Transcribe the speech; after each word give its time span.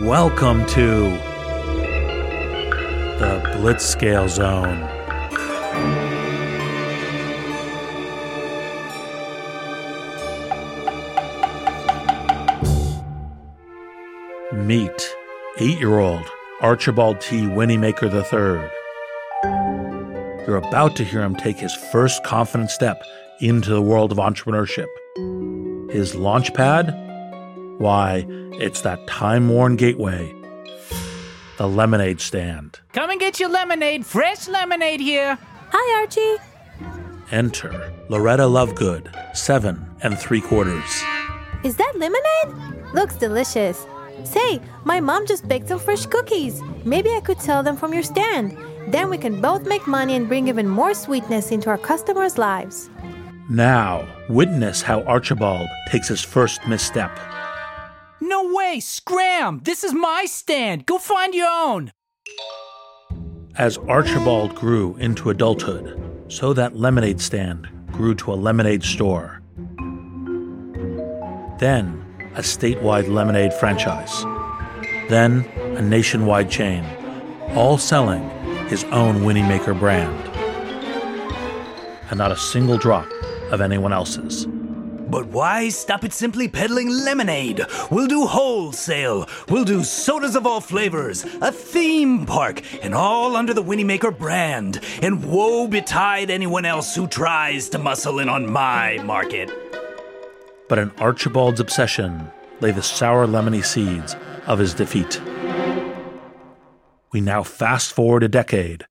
Welcome 0.00 0.64
to 0.66 1.10
the 3.18 3.42
Blitzscale 3.56 4.28
Zone. 4.28 4.78
Meet 14.66 15.16
eight 15.58 15.80
year 15.80 15.98
old 15.98 16.24
Archibald 16.60 17.20
T. 17.20 17.40
Winniemaker 17.40 18.04
III. 18.04 18.70
You're 20.46 20.58
about 20.58 20.94
to 20.94 21.04
hear 21.04 21.22
him 21.22 21.34
take 21.34 21.58
his 21.58 21.74
first 21.74 22.22
confident 22.22 22.70
step 22.70 23.02
into 23.40 23.70
the 23.70 23.82
world 23.82 24.12
of 24.12 24.18
entrepreneurship. 24.18 24.86
His 25.90 26.14
launch 26.14 26.54
pad? 26.54 27.07
Why, 27.78 28.26
it's 28.28 28.80
that 28.80 29.06
time 29.06 29.48
worn 29.48 29.76
gateway, 29.76 30.34
the 31.58 31.68
lemonade 31.68 32.20
stand. 32.20 32.80
Come 32.92 33.10
and 33.10 33.20
get 33.20 33.38
your 33.38 33.50
lemonade. 33.50 34.04
Fresh 34.04 34.48
lemonade 34.48 35.00
here. 35.00 35.38
Hi, 35.70 36.00
Archie. 36.00 36.42
Enter 37.30 37.92
Loretta 38.08 38.42
Lovegood, 38.42 39.36
seven 39.36 39.86
and 40.02 40.18
three 40.18 40.40
quarters. 40.40 41.02
Is 41.62 41.76
that 41.76 41.92
lemonade? 41.96 42.94
Looks 42.94 43.14
delicious. 43.14 43.86
Say, 44.24 44.60
my 44.84 44.98
mom 44.98 45.26
just 45.26 45.46
baked 45.46 45.68
some 45.68 45.78
fresh 45.78 46.04
cookies. 46.06 46.60
Maybe 46.84 47.10
I 47.10 47.20
could 47.20 47.40
sell 47.40 47.62
them 47.62 47.76
from 47.76 47.92
your 47.94 48.02
stand. 48.02 48.56
Then 48.88 49.08
we 49.08 49.18
can 49.18 49.40
both 49.40 49.66
make 49.66 49.86
money 49.86 50.16
and 50.16 50.26
bring 50.26 50.48
even 50.48 50.68
more 50.68 50.94
sweetness 50.94 51.52
into 51.52 51.70
our 51.70 51.78
customers' 51.78 52.38
lives. 52.38 52.90
Now, 53.48 54.06
witness 54.28 54.82
how 54.82 55.02
Archibald 55.02 55.68
takes 55.90 56.08
his 56.08 56.22
first 56.22 56.66
misstep. 56.66 57.16
Way. 58.68 58.80
Scram. 58.80 59.60
This 59.64 59.82
is 59.82 59.94
my 59.94 60.26
stand. 60.26 60.84
Go 60.84 60.98
find 60.98 61.34
your 61.34 61.48
own. 61.50 61.90
As 63.56 63.78
Archibald 63.78 64.54
grew 64.54 64.94
into 64.96 65.30
adulthood, 65.30 65.98
so 66.28 66.52
that 66.52 66.76
lemonade 66.76 67.20
stand 67.20 67.66
grew 67.92 68.14
to 68.16 68.32
a 68.32 68.34
lemonade 68.34 68.82
store. 68.82 69.40
Then, 71.58 72.04
a 72.34 72.42
statewide 72.42 73.08
lemonade 73.08 73.54
franchise. 73.54 74.22
Then, 75.08 75.46
a 75.76 75.80
nationwide 75.80 76.50
chain, 76.50 76.84
all 77.54 77.78
selling 77.78 78.28
his 78.68 78.84
own 78.84 79.20
Winniemaker 79.20 79.78
brand. 79.78 80.28
And 82.10 82.18
not 82.18 82.32
a 82.32 82.36
single 82.36 82.76
drop 82.76 83.10
of 83.50 83.62
anyone 83.62 83.94
else's. 83.94 84.46
But 85.10 85.26
why 85.28 85.70
stop 85.70 86.04
at 86.04 86.12
simply 86.12 86.48
peddling 86.48 86.90
lemonade? 86.90 87.64
We'll 87.90 88.06
do 88.06 88.26
wholesale. 88.26 89.26
We'll 89.48 89.64
do 89.64 89.82
sodas 89.82 90.36
of 90.36 90.46
all 90.46 90.60
flavors, 90.60 91.24
a 91.40 91.50
theme 91.50 92.26
park, 92.26 92.62
and 92.82 92.94
all 92.94 93.36
under 93.36 93.54
the 93.54 93.62
Winniemaker 93.62 94.16
brand. 94.16 94.80
And 95.02 95.24
woe 95.24 95.66
betide 95.66 96.30
anyone 96.30 96.64
else 96.64 96.94
who 96.94 97.06
tries 97.06 97.68
to 97.70 97.78
muscle 97.78 98.18
in 98.18 98.28
on 98.28 98.50
my 98.50 98.98
market. 99.04 99.50
But 100.68 100.78
in 100.78 100.90
Archibald's 100.98 101.60
obsession 101.60 102.30
lay 102.60 102.72
the 102.72 102.82
sour 102.82 103.26
lemony 103.26 103.64
seeds 103.64 104.14
of 104.46 104.58
his 104.58 104.74
defeat. 104.74 105.20
We 107.12 107.22
now 107.22 107.42
fast 107.42 107.92
forward 107.92 108.22
a 108.22 108.28
decade 108.28 108.86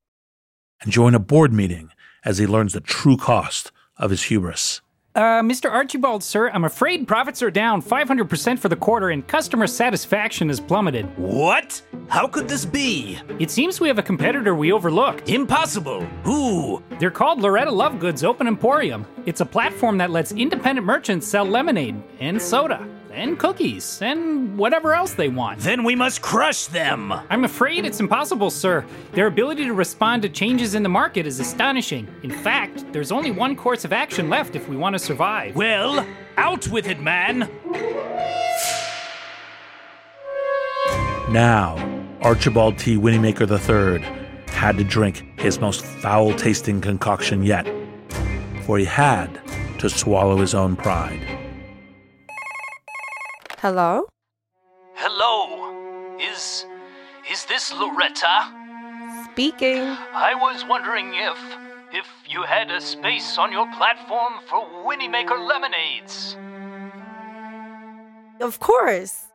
and 0.81 0.91
join 0.91 1.13
a 1.13 1.19
board 1.19 1.53
meeting 1.53 1.91
as 2.25 2.39
he 2.39 2.47
learns 2.47 2.73
the 2.73 2.81
true 2.81 3.17
cost 3.17 3.71
of 3.97 4.09
his 4.09 4.23
hubris. 4.23 4.81
Uh, 5.17 5.41
Mr. 5.41 5.71
Archibald, 5.71 6.23
sir, 6.23 6.51
I'm 6.51 6.63
afraid 6.63 7.07
profits 7.07 7.41
are 7.41 7.49
down 7.49 7.81
500% 7.81 8.59
for 8.59 8.69
the 8.69 8.75
quarter 8.75 9.09
and 9.09 9.27
customer 9.27 9.65
satisfaction 9.65 10.49
has 10.49 10.59
plummeted. 10.59 11.07
What? 11.17 11.81
How 12.07 12.27
could 12.27 12.47
this 12.47 12.65
be? 12.65 13.17
It 13.39 13.49
seems 13.49 13.79
we 13.81 13.87
have 13.87 13.97
a 13.97 14.03
competitor 14.03 14.53
we 14.53 14.71
overlooked. 14.71 15.27
Impossible. 15.27 16.01
Who? 16.21 16.83
They're 16.99 17.09
called 17.09 17.41
Loretta 17.41 17.71
Lovegood's 17.71 18.23
Open 18.23 18.47
Emporium. 18.47 19.07
It's 19.25 19.41
a 19.41 19.45
platform 19.45 19.97
that 19.97 20.11
lets 20.11 20.33
independent 20.33 20.85
merchants 20.85 21.27
sell 21.27 21.45
lemonade 21.45 21.95
and 22.19 22.39
soda 22.39 22.87
and 23.17 23.37
cookies 23.39 24.01
and 24.01 24.57
whatever 24.57 24.93
else 24.93 25.13
they 25.13 25.27
want. 25.27 25.59
Then 25.59 25.83
we 25.83 25.95
must 25.95 26.21
crush 26.21 26.67
them. 26.67 27.11
I'm 27.11 27.43
afraid 27.43 27.85
it's 27.85 27.99
impossible, 27.99 28.49
sir. 28.49 28.85
Their 29.13 29.27
ability 29.27 29.65
to 29.65 29.73
respond 29.73 30.21
to 30.21 30.29
changes 30.29 30.75
in 30.75 30.83
the 30.83 30.89
market 30.89 31.25
is 31.25 31.39
astonishing. 31.39 32.07
In 32.23 32.31
fact, 32.31 32.85
there's 32.93 33.11
only 33.11 33.31
one 33.31 33.55
course 33.55 33.83
of 33.83 33.91
action 33.91 34.29
left 34.29 34.55
if 34.55 34.69
we 34.69 34.77
want 34.77 34.93
to 34.93 34.99
survive. 34.99 35.55
Well, 35.55 36.05
out 36.37 36.67
with 36.67 36.87
it, 36.87 37.01
man. 37.01 37.49
Now, 41.29 41.75
Archibald 42.21 42.77
T. 42.77 42.95
Winniemaker 42.95 43.47
III 43.49 44.01
had 44.53 44.77
to 44.77 44.83
drink 44.83 45.39
his 45.39 45.59
most 45.59 45.83
foul 45.83 46.33
tasting 46.33 46.81
concoction 46.81 47.43
yet, 47.43 47.67
for 48.65 48.77
he 48.77 48.85
had 48.85 49.41
to 49.79 49.89
swallow 49.89 50.37
his 50.37 50.55
own 50.55 50.75
pride. 50.75 51.36
Hello? 53.59 54.05
Hello. 54.93 56.15
Is 56.19 56.63
is 57.31 57.43
this 57.45 57.73
Loretta? 57.73 58.53
Speaking. 59.31 59.81
I 60.13 60.35
was 60.35 60.63
wondering 60.69 61.15
if 61.15 61.39
if 61.91 62.05
you 62.29 62.43
had 62.43 62.69
a 62.69 62.79
space 62.79 63.35
on 63.39 63.51
your 63.51 63.65
platform 63.73 64.33
for 64.45 64.61
Winniemaker 64.85 65.39
lemonades. 65.49 66.37
Of 68.39 68.59
course. 68.59 69.25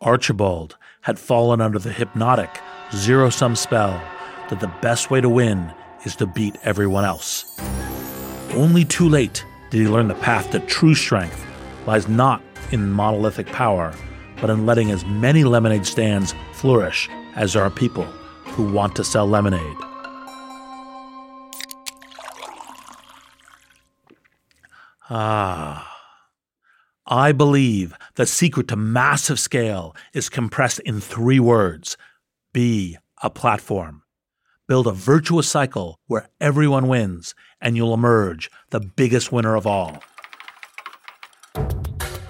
Archibald 0.00 0.76
had 1.00 1.18
fallen 1.18 1.60
under 1.60 1.80
the 1.80 1.92
hypnotic, 1.92 2.60
zero 2.94 3.30
sum 3.30 3.56
spell 3.56 4.00
that 4.48 4.60
the 4.60 4.72
best 4.80 5.10
way 5.10 5.20
to 5.20 5.28
win 5.28 5.74
is 6.04 6.14
to 6.16 6.26
beat 6.26 6.54
everyone 6.62 7.04
else. 7.04 7.58
Only 8.54 8.84
too 8.84 9.08
late 9.08 9.44
did 9.70 9.80
he 9.80 9.88
learn 9.88 10.06
the 10.06 10.14
path 10.14 10.52
to 10.52 10.60
true 10.60 10.94
strength 10.94 11.44
lies 11.84 12.06
not 12.06 12.45
in 12.72 12.90
monolithic 12.90 13.46
power, 13.48 13.94
but 14.40 14.50
in 14.50 14.66
letting 14.66 14.90
as 14.90 15.04
many 15.04 15.44
lemonade 15.44 15.86
stands 15.86 16.34
flourish 16.52 17.08
as 17.34 17.52
there 17.52 17.62
are 17.62 17.70
people 17.70 18.04
who 18.44 18.72
want 18.72 18.96
to 18.96 19.04
sell 19.04 19.26
lemonade. 19.26 19.76
Ah. 25.08 25.92
I 27.06 27.30
believe 27.30 27.94
the 28.16 28.26
secret 28.26 28.66
to 28.68 28.76
massive 28.76 29.38
scale 29.38 29.94
is 30.12 30.28
compressed 30.28 30.80
in 30.80 31.00
three 31.00 31.38
words 31.38 31.96
be 32.52 32.98
a 33.22 33.30
platform. 33.30 34.02
Build 34.66 34.88
a 34.88 34.92
virtuous 34.92 35.48
cycle 35.48 36.00
where 36.08 36.28
everyone 36.40 36.88
wins, 36.88 37.34
and 37.60 37.76
you'll 37.76 37.94
emerge 37.94 38.50
the 38.70 38.80
biggest 38.80 39.30
winner 39.30 39.54
of 39.54 39.66
all. 39.66 40.02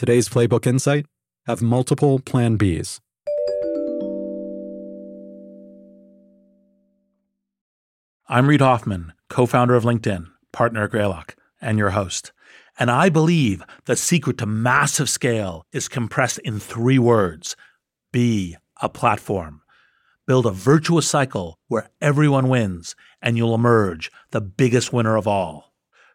Today's 0.00 0.30
Playbook 0.30 0.66
Insight 0.66 1.04
have 1.46 1.60
multiple 1.60 2.20
Plan 2.20 2.56
Bs. 2.56 3.00
I'm 8.26 8.46
Reid 8.46 8.62
Hoffman, 8.62 9.12
co 9.28 9.44
founder 9.44 9.74
of 9.74 9.84
LinkedIn, 9.84 10.28
partner 10.52 10.84
at 10.84 10.90
Greylock, 10.92 11.36
and 11.60 11.76
your 11.76 11.90
host. 11.90 12.32
And 12.78 12.90
I 12.90 13.10
believe 13.10 13.62
the 13.84 13.94
secret 13.94 14.38
to 14.38 14.46
massive 14.46 15.10
scale 15.10 15.66
is 15.70 15.86
compressed 15.86 16.38
in 16.38 16.60
three 16.60 16.98
words 16.98 17.54
be 18.10 18.56
a 18.80 18.88
platform. 18.88 19.60
Build 20.26 20.46
a 20.46 20.50
virtuous 20.50 21.06
cycle 21.06 21.58
where 21.68 21.90
everyone 22.00 22.48
wins 22.48 22.96
and 23.20 23.36
you'll 23.36 23.54
emerge 23.54 24.10
the 24.30 24.40
biggest 24.40 24.94
winner 24.94 25.16
of 25.16 25.28
all. 25.28 25.74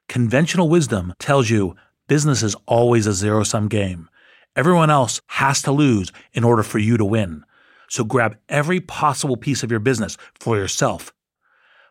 Conventional 0.09 0.69
wisdom 0.69 1.13
tells 1.19 1.51
you 1.51 1.75
business 2.07 2.43
is 2.43 2.55
always 2.65 3.07
a 3.07 3.13
zero 3.13 3.43
sum 3.43 3.67
game. 3.67 4.09
Everyone 4.55 4.89
else 4.89 5.21
has 5.27 5.61
to 5.63 5.71
lose 5.71 6.11
in 6.33 6.43
order 6.43 6.63
for 6.63 6.79
you 6.79 6.97
to 6.97 7.05
win. 7.05 7.43
So 7.89 8.03
grab 8.03 8.37
every 8.49 8.79
possible 8.79 9.37
piece 9.37 9.63
of 9.63 9.71
your 9.71 9.79
business 9.79 10.17
for 10.39 10.57
yourself. 10.57 11.13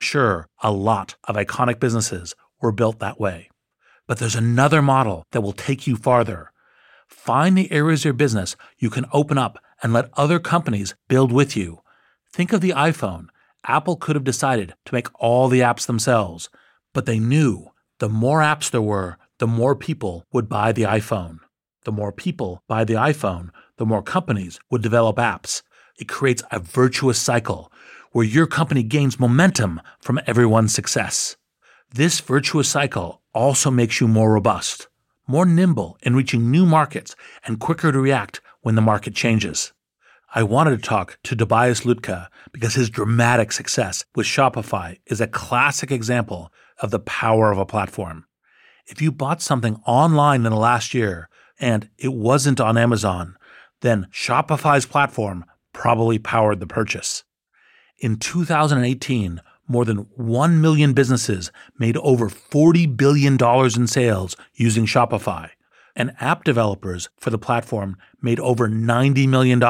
Sure, 0.01 0.49
a 0.63 0.71
lot 0.71 1.17
of 1.25 1.37
iconic 1.37 1.79
businesses 1.81 2.35
were 2.61 2.73
built 2.73 2.99
that 2.99 3.21
way. 3.21 3.49
But 4.07 4.19
there's 4.19 4.35
another 4.35 4.83
model 4.83 5.25
that 5.33 5.41
will 5.41 5.53
take 5.53 5.87
you 5.87 5.97
farther. 5.97 6.53
Find 7.09 7.57
the 7.57 7.71
areas 7.71 8.01
of 8.01 8.07
your 8.07 8.15
business 8.15 8.57
you 8.79 8.91
can 8.91 9.07
open 9.13 9.39
up 9.39 9.59
and 9.83 9.93
let 9.93 10.11
other 10.15 10.39
companies 10.39 10.95
build 11.09 11.33
with 11.33 11.57
you. 11.57 11.81
Think 12.33 12.53
of 12.53 12.61
the 12.61 12.71
iPhone. 12.71 13.27
Apple 13.67 13.97
could 13.97 14.17
have 14.17 14.25
decided 14.25 14.75
to 14.85 14.95
make 14.95 15.09
all 15.15 15.49
the 15.49 15.61
apps 15.61 15.87
themselves, 15.87 16.51
but 16.93 17.07
they 17.07 17.19
knew 17.19 17.71
the 17.99 18.09
more 18.09 18.41
apps 18.41 18.71
there 18.71 18.83
were, 18.83 19.17
the 19.45 19.49
more 19.49 19.77
people 19.77 20.25
would 20.33 20.49
buy 20.49 20.73
the 20.73 20.85
iPhone. 20.85 21.39
The 21.85 21.93
more 21.93 22.13
people 22.13 22.63
buy 22.67 22.83
the 22.85 22.95
iPhone, 22.95 23.51
the 23.77 23.85
more 23.85 24.03
companies 24.03 24.59
would 24.71 24.81
develop 24.81 25.17
apps. 25.17 25.61
It 25.99 26.09
creates 26.09 26.43
a 26.51 26.59
virtuous 26.59 27.21
cycle 27.21 27.71
where 28.13 28.25
your 28.25 28.47
company 28.47 28.83
gains 28.83 29.21
momentum 29.21 29.83
from 30.01 30.19
everyone's 30.27 30.73
success. 30.73 31.37
This 31.93 32.21
virtuous 32.21 32.71
cycle 32.71 33.21
also 33.35 33.71
makes 33.71 34.01
you 34.01 34.09
more 34.09 34.33
robust, 34.33 34.89
more 35.27 35.45
nimble 35.45 35.99
in 36.01 36.17
reaching 36.17 36.51
new 36.51 36.65
markets, 36.65 37.15
and 37.45 37.61
quicker 37.61 37.93
to 37.93 38.01
react 38.01 38.41
when 38.63 38.77
the 38.77 38.81
market 38.81 39.15
changes. 39.15 39.75
I 40.35 40.43
wanted 40.43 40.71
to 40.71 40.89
talk 40.89 41.19
to 41.25 41.37
Tobias 41.37 41.83
Lütke 41.83 42.29
because 42.51 42.77
his 42.77 42.89
dramatic 42.89 43.53
success 43.53 44.07
with 44.15 44.25
Shopify 44.25 45.01
is 45.05 45.21
a 45.21 45.27
classic 45.27 45.93
example 45.93 46.51
of 46.81 46.91
the 46.91 46.99
power 47.01 47.53
of 47.53 47.59
a 47.59 47.67
platform. 47.67 48.25
If 48.87 49.01
you 49.01 49.11
bought 49.11 49.43
something 49.43 49.81
online 49.87 50.45
in 50.45 50.53
the 50.53 50.59
last 50.59 50.95
year 50.95 51.29
and 51.59 51.89
it 51.99 52.13
wasn't 52.13 52.61
on 52.61 52.77
Amazon, 52.77 53.37
then 53.81 54.09
Shopify's 54.13 54.87
platform 54.87 55.45
probably 55.73 56.19
powered 56.19 56.61
the 56.61 56.67
purchase. 56.67 57.25
In 57.99 58.17
2018, 58.17 59.41
more 59.67 59.85
than 59.85 60.07
1 60.17 60.61
million 60.61 60.93
businesses 60.93 61.51
made 61.79 61.97
over 61.99 62.29
$40 62.29 62.97
billion 62.97 63.39
in 63.77 63.87
sales 63.87 64.37
using 64.55 64.85
Shopify, 64.85 65.51
and 65.97 66.15
app 66.21 66.45
developers 66.45 67.09
for 67.19 67.31
the 67.31 67.39
platform 67.39 67.97
made 68.21 68.41
over 68.41 68.69
$90 68.69 69.29
million. 69.29 69.63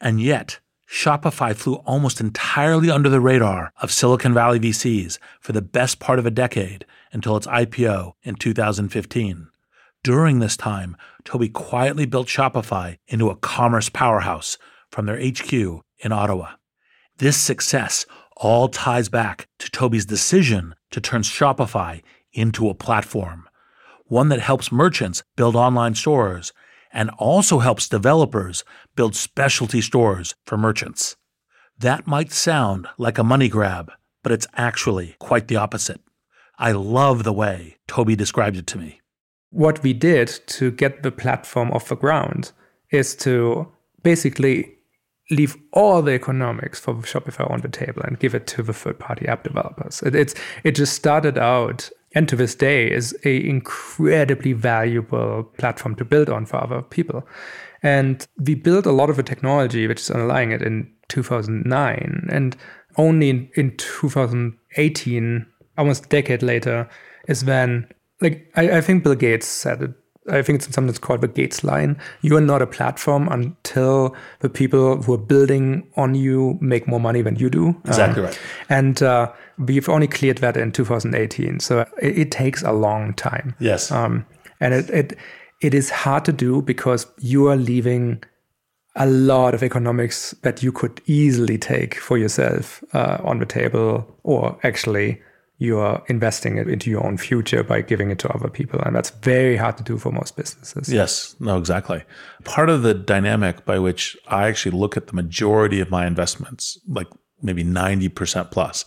And 0.00 0.20
yet, 0.20 0.58
Shopify 0.92 1.56
flew 1.56 1.76
almost 1.86 2.20
entirely 2.20 2.90
under 2.90 3.08
the 3.08 3.18
radar 3.18 3.72
of 3.80 3.90
Silicon 3.90 4.34
Valley 4.34 4.60
VCs 4.60 5.18
for 5.40 5.52
the 5.52 5.62
best 5.62 5.98
part 5.98 6.18
of 6.18 6.26
a 6.26 6.30
decade 6.30 6.84
until 7.12 7.34
its 7.34 7.46
IPO 7.46 8.12
in 8.22 8.34
2015. 8.34 9.48
During 10.04 10.38
this 10.38 10.54
time, 10.54 10.98
Toby 11.24 11.48
quietly 11.48 12.04
built 12.04 12.28
Shopify 12.28 12.98
into 13.08 13.30
a 13.30 13.36
commerce 13.36 13.88
powerhouse 13.88 14.58
from 14.90 15.06
their 15.06 15.18
HQ 15.18 15.50
in 15.50 16.12
Ottawa. 16.12 16.50
This 17.16 17.38
success 17.38 18.04
all 18.36 18.68
ties 18.68 19.08
back 19.08 19.48
to 19.60 19.70
Toby's 19.70 20.04
decision 20.04 20.74
to 20.90 21.00
turn 21.00 21.22
Shopify 21.22 22.02
into 22.34 22.68
a 22.68 22.74
platform, 22.74 23.48
one 24.04 24.28
that 24.28 24.40
helps 24.40 24.70
merchants 24.70 25.22
build 25.36 25.56
online 25.56 25.94
stores 25.94 26.52
and 26.92 27.10
also 27.18 27.58
helps 27.58 27.88
developers 27.88 28.64
build 28.94 29.14
specialty 29.14 29.80
stores 29.80 30.34
for 30.44 30.56
merchants. 30.56 31.16
That 31.78 32.06
might 32.06 32.32
sound 32.32 32.86
like 32.98 33.18
a 33.18 33.24
money 33.24 33.48
grab, 33.48 33.90
but 34.22 34.32
it's 34.32 34.46
actually 34.54 35.16
quite 35.18 35.48
the 35.48 35.56
opposite. 35.56 36.00
I 36.58 36.72
love 36.72 37.24
the 37.24 37.32
way 37.32 37.78
Toby 37.88 38.14
described 38.14 38.56
it 38.56 38.66
to 38.68 38.78
me. 38.78 39.00
What 39.50 39.82
we 39.82 39.92
did 39.92 40.28
to 40.46 40.70
get 40.70 41.02
the 41.02 41.10
platform 41.10 41.72
off 41.72 41.88
the 41.88 41.96
ground 41.96 42.52
is 42.90 43.16
to 43.16 43.72
basically 44.02 44.76
leave 45.30 45.56
all 45.72 46.02
the 46.02 46.12
economics 46.12 46.78
for 46.78 46.94
Shopify 46.96 47.50
on 47.50 47.60
the 47.60 47.68
table 47.68 48.02
and 48.02 48.18
give 48.18 48.34
it 48.34 48.46
to 48.48 48.62
the 48.62 48.72
third-party 48.72 49.26
app 49.26 49.44
developers. 49.44 50.02
It, 50.02 50.14
it's 50.14 50.34
it 50.62 50.72
just 50.72 50.94
started 50.94 51.38
out 51.38 51.90
and 52.14 52.28
to 52.28 52.36
this 52.36 52.54
day 52.54 52.90
is 52.90 53.16
a 53.24 53.44
incredibly 53.48 54.52
valuable 54.52 55.44
platform 55.58 55.94
to 55.96 56.04
build 56.04 56.28
on 56.28 56.46
for 56.46 56.62
other 56.62 56.82
people. 56.82 57.26
And 57.82 58.26
we 58.38 58.54
built 58.54 58.86
a 58.86 58.92
lot 58.92 59.10
of 59.10 59.16
the 59.16 59.22
technology 59.22 59.86
which 59.86 60.00
is 60.00 60.10
underlying 60.10 60.52
it 60.52 60.62
in 60.62 60.90
2009, 61.08 62.28
and 62.30 62.56
only 62.96 63.30
in, 63.30 63.50
in 63.54 63.76
2018, 63.76 65.46
almost 65.76 66.06
a 66.06 66.08
decade 66.08 66.42
later, 66.42 66.88
is 67.28 67.44
when 67.44 67.88
like 68.20 68.50
I, 68.54 68.78
I 68.78 68.80
think 68.80 69.02
Bill 69.02 69.14
Gates 69.14 69.46
said 69.46 69.82
it 69.82 69.90
I 70.30 70.42
think 70.42 70.56
it's 70.56 70.66
something 70.66 70.86
that's 70.86 70.98
called 70.98 71.20
the 71.20 71.28
Gates 71.28 71.64
line. 71.64 71.98
You 72.20 72.36
are 72.36 72.40
not 72.40 72.62
a 72.62 72.66
platform 72.66 73.28
until 73.28 74.14
the 74.40 74.48
people 74.48 75.02
who 75.02 75.14
are 75.14 75.18
building 75.18 75.88
on 75.96 76.14
you 76.14 76.58
make 76.60 76.86
more 76.86 77.00
money 77.00 77.22
than 77.22 77.36
you 77.36 77.50
do. 77.50 77.76
Exactly 77.84 78.22
um, 78.22 78.28
right. 78.28 78.40
And 78.68 79.02
uh, 79.02 79.32
we've 79.58 79.88
only 79.88 80.06
cleared 80.06 80.38
that 80.38 80.56
in 80.56 80.70
2018, 80.70 81.60
so 81.60 81.80
it, 82.00 82.18
it 82.18 82.30
takes 82.30 82.62
a 82.62 82.72
long 82.72 83.14
time. 83.14 83.56
Yes. 83.58 83.90
Um, 83.90 84.24
and 84.60 84.74
it, 84.74 84.90
it 84.90 85.18
it 85.60 85.74
is 85.74 85.90
hard 85.90 86.24
to 86.24 86.32
do 86.32 86.62
because 86.62 87.06
you 87.18 87.48
are 87.48 87.56
leaving 87.56 88.22
a 88.96 89.06
lot 89.06 89.54
of 89.54 89.62
economics 89.62 90.32
that 90.42 90.62
you 90.62 90.70
could 90.70 91.00
easily 91.06 91.56
take 91.56 91.94
for 91.94 92.18
yourself 92.18 92.84
uh, 92.92 93.18
on 93.24 93.38
the 93.38 93.46
table, 93.46 94.06
or 94.22 94.58
actually 94.62 95.20
you're 95.62 96.02
investing 96.08 96.58
it 96.58 96.68
into 96.68 96.90
your 96.90 97.06
own 97.06 97.16
future 97.16 97.62
by 97.62 97.80
giving 97.80 98.10
it 98.10 98.18
to 98.18 98.28
other 98.34 98.48
people. 98.48 98.80
And 98.80 98.96
that's 98.96 99.10
very 99.10 99.56
hard 99.56 99.76
to 99.78 99.84
do 99.84 99.96
for 99.96 100.10
most 100.10 100.36
businesses. 100.36 100.92
Yes, 100.92 101.36
no, 101.38 101.56
exactly. 101.56 102.02
Part 102.44 102.68
of 102.68 102.82
the 102.82 102.94
dynamic 102.94 103.64
by 103.64 103.78
which 103.78 104.16
I 104.26 104.48
actually 104.48 104.76
look 104.76 104.96
at 104.96 105.06
the 105.06 105.12
majority 105.14 105.80
of 105.80 105.88
my 105.90 106.06
investments, 106.06 106.78
like 106.88 107.06
maybe 107.40 107.64
90% 107.64 108.50
plus, 108.50 108.84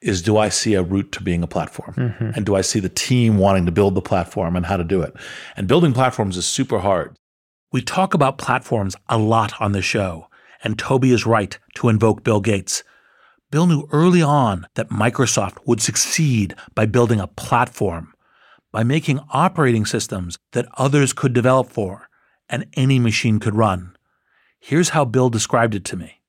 is 0.00 0.22
do 0.22 0.36
I 0.36 0.48
see 0.50 0.74
a 0.74 0.82
route 0.82 1.12
to 1.12 1.22
being 1.22 1.42
a 1.42 1.46
platform? 1.46 1.94
Mhm. 1.96 2.36
And 2.36 2.46
do 2.46 2.54
I 2.54 2.60
see 2.60 2.80
the 2.80 2.88
team 2.88 3.38
wanting 3.38 3.66
to 3.66 3.72
build 3.72 3.94
the 3.94 4.02
platform 4.02 4.54
and 4.54 4.66
how 4.66 4.76
to 4.76 4.84
do 4.84 5.02
it? 5.02 5.14
And 5.56 5.66
building 5.66 5.92
platforms 5.92 6.36
is 6.36 6.46
super 6.46 6.80
hard. 6.80 7.16
We 7.72 7.82
talk 7.82 8.14
about 8.14 8.38
platforms 8.38 8.96
a 9.08 9.18
lot 9.18 9.52
on 9.60 9.72
the 9.72 9.82
show, 9.82 10.28
and 10.62 10.78
Toby 10.78 11.10
is 11.12 11.26
right 11.26 11.58
to 11.76 11.88
invoke 11.88 12.22
Bill 12.22 12.40
Gates. 12.40 12.82
Bill 13.50 13.66
knew 13.66 13.88
early 13.92 14.20
on 14.20 14.66
that 14.74 14.90
Microsoft 14.90 15.58
would 15.64 15.80
succeed 15.80 16.54
by 16.74 16.84
building 16.84 17.18
a 17.18 17.26
platform, 17.26 18.12
by 18.72 18.82
making 18.82 19.20
operating 19.30 19.86
systems 19.86 20.36
that 20.52 20.68
others 20.76 21.14
could 21.14 21.32
develop 21.32 21.70
for 21.70 22.10
and 22.50 22.66
any 22.74 22.98
machine 22.98 23.40
could 23.40 23.54
run. 23.54 23.96
Here's 24.60 24.90
how 24.90 25.06
Bill 25.06 25.30
described 25.30 25.74
it 25.74 25.84
to 25.86 25.96
me. 25.96 26.20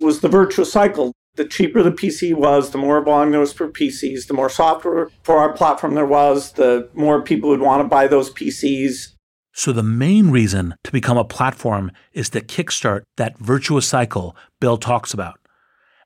was 0.00 0.20
the 0.20 0.28
virtuous 0.28 0.72
cycle. 0.72 1.12
The 1.36 1.44
cheaper 1.44 1.82
the 1.82 1.92
PC 1.92 2.34
was, 2.34 2.70
the 2.70 2.78
more 2.78 3.00
volume 3.02 3.30
there 3.30 3.40
was 3.40 3.52
for 3.52 3.68
PCs, 3.68 4.26
the 4.26 4.34
more 4.34 4.50
software 4.50 5.10
for 5.22 5.38
our 5.38 5.52
platform 5.52 5.94
there 5.94 6.06
was, 6.06 6.52
the 6.52 6.88
more 6.94 7.22
people 7.22 7.50
would 7.50 7.60
want 7.60 7.82
to 7.82 7.88
buy 7.88 8.08
those 8.08 8.30
PCs. 8.30 9.14
So, 9.52 9.72
the 9.72 9.82
main 9.84 10.30
reason 10.30 10.74
to 10.82 10.92
become 10.92 11.16
a 11.16 11.24
platform 11.24 11.92
is 12.12 12.30
to 12.30 12.40
kickstart 12.40 13.02
that 13.16 13.38
virtuous 13.38 13.86
cycle 13.86 14.36
Bill 14.60 14.76
talks 14.76 15.14
about. 15.14 15.38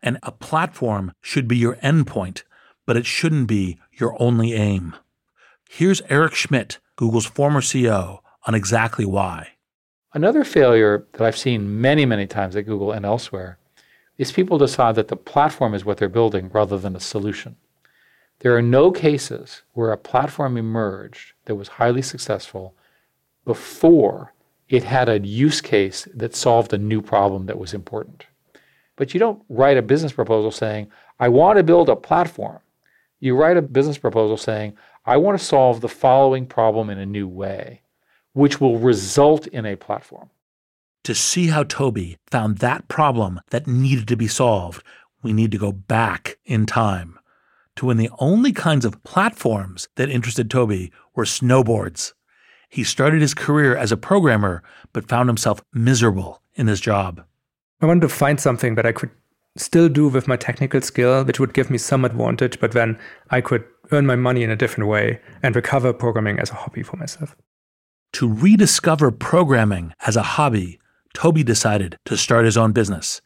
And 0.03 0.19
a 0.23 0.33
platform 0.33 1.13
should 1.21 1.49
be 1.49 1.57
your 1.57 1.77
endpoint, 1.77 2.43
but 2.87 2.97
it 2.97 3.07
shouldn't 3.07 3.49
be 3.49 3.79
your 3.93 4.21
only 4.21 4.55
aim. 4.55 4.95
Here's 5.69 6.01
Eric 6.09 6.35
Schmidt, 6.35 6.79
Google's 6.97 7.27
former 7.27 7.61
CEO, 7.61 8.21
on 8.47 8.55
exactly 8.55 9.05
why. 9.05 9.51
Another 10.15 10.45
failure 10.45 11.07
that 11.13 11.23
I've 11.23 11.37
seen 11.37 11.81
many, 11.81 12.07
many 12.07 12.27
times 12.27 12.57
at 12.57 12.67
Google 12.67 12.93
and 12.93 13.05
elsewhere 13.05 13.59
is 14.17 14.33
people 14.33 14.59
decide 14.59 14.95
that 14.95 15.09
the 15.09 15.17
platform 15.17 15.75
is 15.75 15.85
what 15.85 15.99
they're 15.99 16.09
building 16.09 16.51
rather 16.53 16.79
than 16.79 16.97
a 16.97 17.01
solution. 17.01 17.57
There 18.41 18.57
are 18.57 18.63
no 18.63 18.91
cases 18.91 19.63
where 19.75 19.93
a 19.93 19.99
platform 19.99 20.57
emerged 20.57 21.33
that 21.45 21.57
was 21.57 21.69
highly 21.69 22.03
successful 22.03 22.75
before 23.45 24.33
it 24.69 24.85
had 24.85 25.09
a 25.09 25.21
use 25.21 25.61
case 25.61 26.07
that 26.15 26.35
solved 26.35 26.73
a 26.73 26.79
new 26.79 27.03
problem 27.03 27.47
that 27.47 27.59
was 27.59 27.75
important. 27.75 28.27
But 28.99 29.15
you 29.15 29.21
don't 29.21 29.41
write 29.49 29.77
a 29.77 29.83
business 29.83 30.13
proposal 30.13 30.51
saying, 30.51 30.91
I 31.21 31.29
want 31.29 31.57
to 31.57 31.63
build 31.63 31.89
a 31.89 31.95
platform. 31.95 32.59
You 33.21 33.37
write 33.37 33.57
a 33.57 33.63
business 33.63 33.97
proposal 33.97 34.37
saying, 34.37 34.77
I 35.07 35.17
want 35.17 35.39
to 35.39 35.45
solve 35.45 35.81
the 35.81 35.89
following 35.89 36.47
problem 36.47 36.91
in 36.91 36.99
a 36.99 37.07
new 37.07 37.29
way, 37.29 37.83
which 38.33 38.61
will 38.61 38.77
result 38.77 39.47
in 39.47 39.65
a 39.65 39.77
platform. 39.77 40.31
To 41.05 41.15
see 41.15 41.47
how 41.47 41.63
Toby 41.63 42.19
found 42.27 42.59
that 42.59 42.89
problem 42.89 43.41
that 43.51 43.69
needed 43.69 44.09
to 44.09 44.17
be 44.17 44.27
solved, 44.27 44.83
we 45.23 45.33
need 45.33 45.53
to 45.53 45.59
go 45.59 45.71
back 45.71 46.39
in 46.45 46.67
time 46.67 47.21
to 47.77 47.87
when 47.87 47.99
the 47.99 48.11
only 48.19 48.53
kinds 48.53 48.85
of 48.85 49.05
platforms 49.05 49.89
that 49.95 50.11
interested 50.11 50.51
Toby 50.51 50.91
were 51.15 51.25
snowboards. 51.25 52.15
He 52.69 52.83
started 52.83 53.21
his 53.21 53.33
career 53.33 53.77
as 53.77 53.93
a 53.93 53.97
programmer, 53.97 54.65
but 54.93 55.09
found 55.09 55.29
himself 55.29 55.63
miserable 55.73 56.43
in 56.57 56.67
his 56.67 56.81
job. 56.81 57.23
I 57.81 57.87
wanted 57.87 58.01
to 58.01 58.09
find 58.09 58.41
something 58.41 58.75
that 58.75 58.87
I 58.87 58.93
could 58.93 59.11
still 59.57 59.89
do 59.89 60.09
with 60.09 60.29
my 60.29 60.37
technical 60.37 60.81
skill, 60.81 61.25
which 61.25 61.39
would 61.39 61.55
give 61.55 61.71
me 61.71 61.79
some 61.79 62.05
advantage, 62.05 62.59
but 62.61 62.73
then 62.73 62.99
I 63.31 63.41
could 63.41 63.65
earn 63.93 64.07
my 64.07 64.17
money 64.17 64.43
in 64.43 64.51
a 64.51 64.57
different 64.57 64.89
way 64.89 65.21
and 65.43 65.55
recover 65.55 65.93
programming 65.93 66.39
as 66.39 66.51
a 66.51 66.55
hobby 66.55 66.83
for 66.83 66.97
myself. 66.97 67.37
To 68.15 68.33
rediscover 68.33 69.11
programming 69.11 69.95
as 70.07 70.17
a 70.17 70.23
hobby, 70.23 70.81
Toby 71.15 71.45
decided 71.45 71.99
to 72.07 72.17
start 72.17 72.45
his 72.45 72.57
own 72.57 72.73
business. 72.73 73.21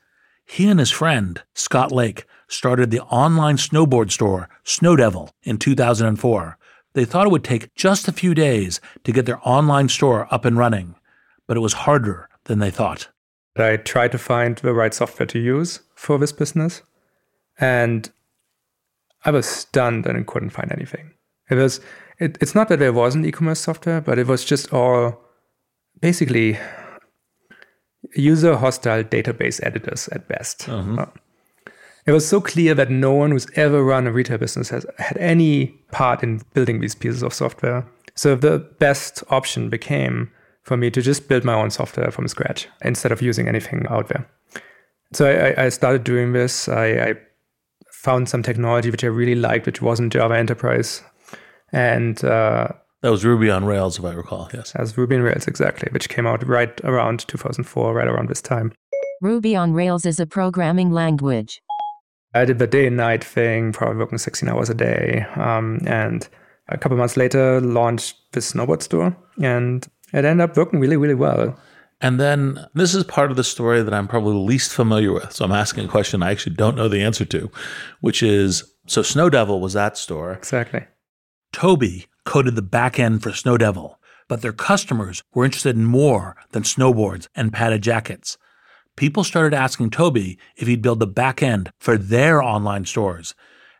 He 0.44 0.68
and 0.68 0.80
his 0.80 0.90
friend, 0.90 1.42
Scott 1.54 1.92
Lake, 1.92 2.26
started 2.48 2.90
the 2.90 3.00
online 3.02 3.56
snowboard 3.56 4.10
store, 4.10 4.48
Snowdevil, 4.64 5.30
in 5.42 5.56
2004. 5.58 6.58
They 6.94 7.04
thought 7.04 7.26
it 7.26 7.30
would 7.30 7.44
take 7.44 7.74
just 7.74 8.08
a 8.08 8.12
few 8.12 8.34
days 8.34 8.80
to 9.04 9.12
get 9.12 9.24
their 9.24 9.40
online 9.48 9.88
store 9.88 10.26
up 10.32 10.44
and 10.44 10.58
running, 10.58 10.94
but 11.46 11.56
it 11.56 11.60
was 11.60 11.72
harder 11.72 12.28
than 12.44 12.58
they 12.58 12.70
thought. 12.70 13.08
I 13.56 13.76
tried 13.76 14.12
to 14.12 14.18
find 14.18 14.56
the 14.58 14.72
right 14.72 14.94
software 14.94 15.26
to 15.26 15.38
use 15.38 15.80
for 15.94 16.18
this 16.18 16.32
business, 16.32 16.82
and 17.58 18.10
I 19.24 19.30
was 19.30 19.46
stunned 19.46 20.06
and 20.06 20.26
couldn't 20.26 20.50
find 20.50 20.72
anything. 20.72 21.12
It 21.50 21.56
was 21.56 21.80
it, 22.18 22.38
it's 22.40 22.54
not 22.54 22.68
that 22.68 22.78
there 22.78 22.92
wasn't 22.92 23.26
e-commerce 23.26 23.60
software, 23.60 24.00
but 24.00 24.18
it 24.18 24.26
was 24.26 24.44
just 24.44 24.72
all 24.72 25.20
basically 26.00 26.58
user 28.14 28.56
hostile 28.56 29.04
database 29.04 29.60
editors 29.64 30.08
at 30.08 30.28
best. 30.28 30.68
Uh, 30.68 31.06
It 32.04 32.12
was 32.12 32.26
so 32.26 32.40
clear 32.40 32.74
that 32.74 32.90
no 32.90 33.12
one 33.12 33.30
who's 33.30 33.46
ever 33.54 33.84
run 33.84 34.06
a 34.06 34.12
retail 34.12 34.38
business 34.38 34.70
has 34.70 34.84
had 34.98 35.16
any 35.18 35.68
part 35.92 36.22
in 36.22 36.40
building 36.52 36.80
these 36.80 36.96
pieces 36.96 37.22
of 37.22 37.32
software. 37.32 37.86
So 38.16 38.34
the 38.34 38.58
best 38.58 39.22
option 39.30 39.68
became 39.68 40.30
for 40.62 40.76
me 40.76 40.90
to 40.90 41.02
just 41.02 41.28
build 41.28 41.44
my 41.44 41.54
own 41.54 41.70
software 41.70 42.10
from 42.10 42.28
scratch 42.28 42.68
instead 42.84 43.12
of 43.12 43.20
using 43.22 43.48
anything 43.48 43.84
out 43.88 44.08
there. 44.08 44.28
So 45.12 45.26
I, 45.26 45.64
I 45.64 45.68
started 45.68 46.04
doing 46.04 46.32
this. 46.32 46.68
I, 46.68 46.86
I 46.86 47.14
found 47.90 48.28
some 48.28 48.42
technology 48.42 48.90
which 48.90 49.04
I 49.04 49.08
really 49.08 49.34
liked, 49.34 49.66
which 49.66 49.82
wasn't 49.82 50.12
Java 50.12 50.36
Enterprise, 50.36 51.02
and 51.72 52.22
uh, 52.24 52.68
That 53.02 53.10
was 53.10 53.24
Ruby 53.24 53.50
on 53.50 53.64
Rails, 53.64 53.98
if 53.98 54.04
I 54.04 54.12
recall. 54.12 54.48
Yes. 54.54 54.74
as 54.74 54.96
Ruby 54.96 55.16
on 55.16 55.22
Rails 55.22 55.46
exactly, 55.46 55.88
which 55.92 56.08
came 56.08 56.26
out 56.26 56.46
right 56.46 56.80
around 56.84 57.26
2004, 57.28 57.94
right 57.94 58.08
around 58.08 58.28
this 58.28 58.42
time. 58.42 58.72
Ruby 59.20 59.54
on 59.54 59.72
Rails 59.72 60.04
is 60.04 60.18
a 60.18 60.26
programming 60.26 60.90
language. 60.90 61.62
I 62.34 62.44
did 62.44 62.58
the 62.58 62.66
day 62.66 62.86
and 62.86 62.96
night 62.96 63.22
thing, 63.22 63.72
probably 63.72 63.98
working 63.98 64.18
16 64.18 64.48
hours 64.48 64.70
a 64.70 64.74
day. 64.74 65.26
Um, 65.36 65.80
and 65.86 66.26
a 66.68 66.78
couple 66.78 66.96
months 66.96 67.16
later, 67.16 67.60
launched 67.60 68.16
the 68.32 68.40
snowboard 68.40 68.82
store. 68.82 69.16
And 69.40 69.86
it 70.12 70.24
ended 70.24 70.50
up 70.50 70.56
working 70.56 70.80
really, 70.80 70.96
really 70.96 71.14
well. 71.14 71.58
And 72.00 72.18
then 72.18 72.66
this 72.74 72.94
is 72.94 73.04
part 73.04 73.30
of 73.30 73.36
the 73.36 73.44
story 73.44 73.82
that 73.82 73.94
I'm 73.94 74.08
probably 74.08 74.34
least 74.34 74.72
familiar 74.72 75.12
with. 75.12 75.32
So 75.32 75.44
I'm 75.44 75.52
asking 75.52 75.84
a 75.84 75.88
question 75.88 76.22
I 76.22 76.32
actually 76.32 76.56
don't 76.56 76.76
know 76.76 76.88
the 76.88 77.02
answer 77.02 77.24
to, 77.26 77.50
which 78.00 78.22
is 78.22 78.64
so 78.86 79.02
Snowdevil 79.02 79.60
was 79.60 79.74
that 79.74 79.96
store. 79.96 80.32
Exactly. 80.32 80.84
Toby 81.52 82.06
coded 82.24 82.56
the 82.56 82.62
back 82.62 82.98
end 82.98 83.22
for 83.22 83.30
Snowdevil, 83.30 83.94
but 84.28 84.42
their 84.42 84.52
customers 84.52 85.22
were 85.32 85.44
interested 85.44 85.76
in 85.76 85.84
more 85.84 86.36
than 86.50 86.64
snowboards 86.64 87.28
and 87.36 87.52
padded 87.52 87.82
jackets. 87.82 88.36
People 88.96 89.22
started 89.22 89.54
asking 89.54 89.90
Toby 89.90 90.38
if 90.56 90.66
he'd 90.66 90.82
build 90.82 90.98
the 90.98 91.06
back 91.06 91.42
end 91.42 91.70
for 91.78 91.96
their 91.96 92.42
online 92.42 92.84
stores. 92.84 93.34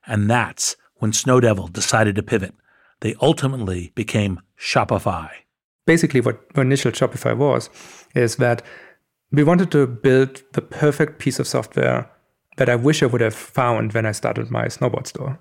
And 0.06 0.30
that's 0.30 0.76
when 0.96 1.12
Snowdevil 1.12 1.72
decided 1.72 2.14
to 2.16 2.22
pivot. 2.22 2.54
They 3.00 3.14
ultimately 3.20 3.90
became 3.94 4.40
Shopify. 4.58 5.30
Basically, 5.86 6.20
what 6.20 6.40
initial 6.56 6.92
Shopify 6.92 7.36
was 7.36 7.68
is 8.14 8.36
that 8.36 8.62
we 9.30 9.42
wanted 9.42 9.70
to 9.72 9.86
build 9.86 10.42
the 10.52 10.62
perfect 10.62 11.18
piece 11.18 11.38
of 11.38 11.48
software 11.48 12.10
that 12.56 12.68
I 12.68 12.76
wish 12.76 13.02
I 13.02 13.06
would 13.06 13.20
have 13.20 13.34
found 13.34 13.92
when 13.92 14.06
I 14.06 14.12
started 14.12 14.50
my 14.50 14.66
snowboard 14.66 15.06
store. 15.06 15.40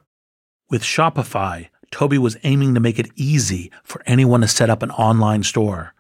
With 0.69 0.81
Shopify, 0.81 1.67
Toby 1.91 2.17
was 2.17 2.37
aiming 2.43 2.73
to 2.73 2.79
make 2.79 2.97
it 2.97 3.11
easy 3.15 3.69
for 3.83 4.01
anyone 4.05 4.41
to 4.41 4.47
set 4.47 4.69
up 4.69 4.81
an 4.81 4.91
online 4.91 5.43
store. 5.43 5.93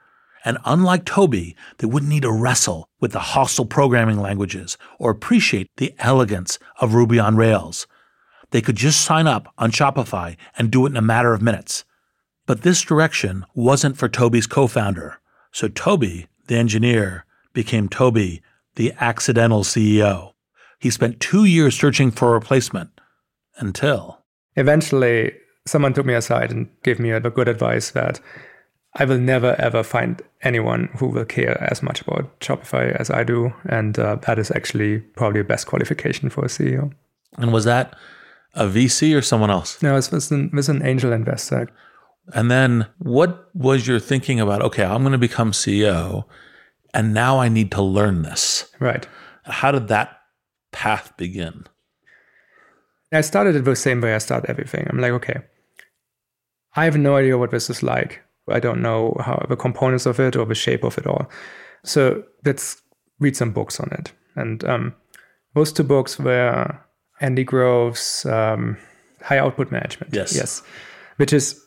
And 0.45 0.57
unlike 0.65 1.05
Toby, 1.05 1.55
they 1.77 1.85
wouldn't 1.85 2.09
need 2.09 2.23
to 2.23 2.31
wrestle 2.31 2.87
with 2.99 3.11
the 3.11 3.19
hostile 3.19 3.65
programming 3.65 4.19
languages 4.19 4.77
or 4.97 5.11
appreciate 5.11 5.67
the 5.77 5.93
elegance 5.99 6.57
of 6.79 6.95
Ruby 6.95 7.19
on 7.19 7.35
Rails. 7.35 7.85
They 8.51 8.61
could 8.61 8.77
just 8.77 9.01
sign 9.01 9.27
up 9.27 9.53
on 9.57 9.71
Shopify 9.71 10.37
and 10.57 10.71
do 10.71 10.85
it 10.85 10.89
in 10.89 10.97
a 10.97 11.01
matter 11.01 11.33
of 11.33 11.41
minutes. 11.41 11.83
But 12.51 12.63
this 12.63 12.81
direction 12.81 13.45
wasn't 13.55 13.95
for 13.95 14.09
Toby's 14.09 14.45
co 14.45 14.67
founder. 14.67 15.21
So 15.53 15.69
Toby, 15.69 16.27
the 16.47 16.57
engineer, 16.57 17.23
became 17.53 17.87
Toby, 17.87 18.41
the 18.75 18.91
accidental 18.99 19.63
CEO. 19.63 20.33
He 20.77 20.89
spent 20.89 21.21
two 21.21 21.45
years 21.45 21.79
searching 21.79 22.11
for 22.11 22.27
a 22.27 22.33
replacement 22.33 22.89
until. 23.55 24.25
Eventually, 24.57 25.31
someone 25.65 25.93
took 25.93 26.05
me 26.05 26.13
aside 26.13 26.51
and 26.51 26.67
gave 26.83 26.99
me 26.99 27.17
the 27.19 27.29
good 27.29 27.47
advice 27.47 27.91
that 27.91 28.19
I 28.95 29.05
will 29.05 29.17
never 29.17 29.55
ever 29.57 29.81
find 29.81 30.21
anyone 30.41 30.89
who 30.97 31.07
will 31.07 31.23
care 31.23 31.57
as 31.71 31.81
much 31.81 32.01
about 32.01 32.37
Shopify 32.41 32.93
as 32.99 33.09
I 33.09 33.23
do. 33.23 33.53
And 33.63 33.97
uh, 33.97 34.17
that 34.23 34.37
is 34.37 34.51
actually 34.51 34.99
probably 34.99 35.39
the 35.39 35.47
best 35.47 35.67
qualification 35.67 36.29
for 36.29 36.43
a 36.43 36.49
CEO. 36.49 36.91
And 37.37 37.53
was 37.53 37.63
that 37.63 37.95
a 38.55 38.65
VC 38.65 39.17
or 39.17 39.21
someone 39.21 39.51
else? 39.51 39.81
No, 39.81 39.95
it 39.95 40.11
was 40.11 40.31
an, 40.31 40.47
it 40.47 40.53
was 40.53 40.67
an 40.67 40.85
angel 40.85 41.13
investor. 41.13 41.69
And 42.33 42.49
then 42.49 42.87
what 42.99 43.49
was 43.55 43.87
your 43.87 43.99
thinking 43.99 44.39
about, 44.39 44.61
okay, 44.61 44.83
I'm 44.83 45.01
going 45.01 45.11
to 45.11 45.17
become 45.17 45.51
CEO 45.51 46.25
and 46.93 47.13
now 47.13 47.39
I 47.39 47.49
need 47.49 47.71
to 47.71 47.81
learn 47.81 48.21
this? 48.21 48.71
Right. 48.79 49.07
How 49.43 49.71
did 49.71 49.87
that 49.87 50.19
path 50.71 51.15
begin? 51.17 51.65
I 53.11 53.21
started 53.21 53.55
it 53.55 53.65
the 53.65 53.75
same 53.75 54.01
way 54.01 54.15
I 54.15 54.19
start 54.19 54.45
everything. 54.47 54.87
I'm 54.89 54.99
like, 54.99 55.11
okay, 55.11 55.41
I 56.75 56.85
have 56.85 56.97
no 56.97 57.15
idea 57.17 57.37
what 57.37 57.51
this 57.51 57.69
is 57.69 57.83
like. 57.83 58.21
I 58.49 58.59
don't 58.59 58.81
know 58.81 59.15
how 59.19 59.45
the 59.49 59.55
components 59.55 60.05
of 60.05 60.19
it 60.19 60.35
or 60.35 60.45
the 60.45 60.55
shape 60.55 60.83
of 60.83 60.97
it 60.97 61.05
all. 61.05 61.29
So 61.83 62.23
let's 62.45 62.81
read 63.19 63.35
some 63.35 63.51
books 63.51 63.79
on 63.79 63.89
it. 63.91 64.11
And 64.35 64.63
um, 64.63 64.95
those 65.53 65.73
two 65.73 65.83
books 65.83 66.17
were 66.17 66.79
Andy 67.19 67.43
Grove's 67.43 68.25
um, 68.25 68.77
High 69.21 69.37
Output 69.37 69.71
Management. 69.71 70.13
Yes. 70.13 70.35
Yes. 70.35 70.63
Which 71.17 71.33
is 71.33 71.61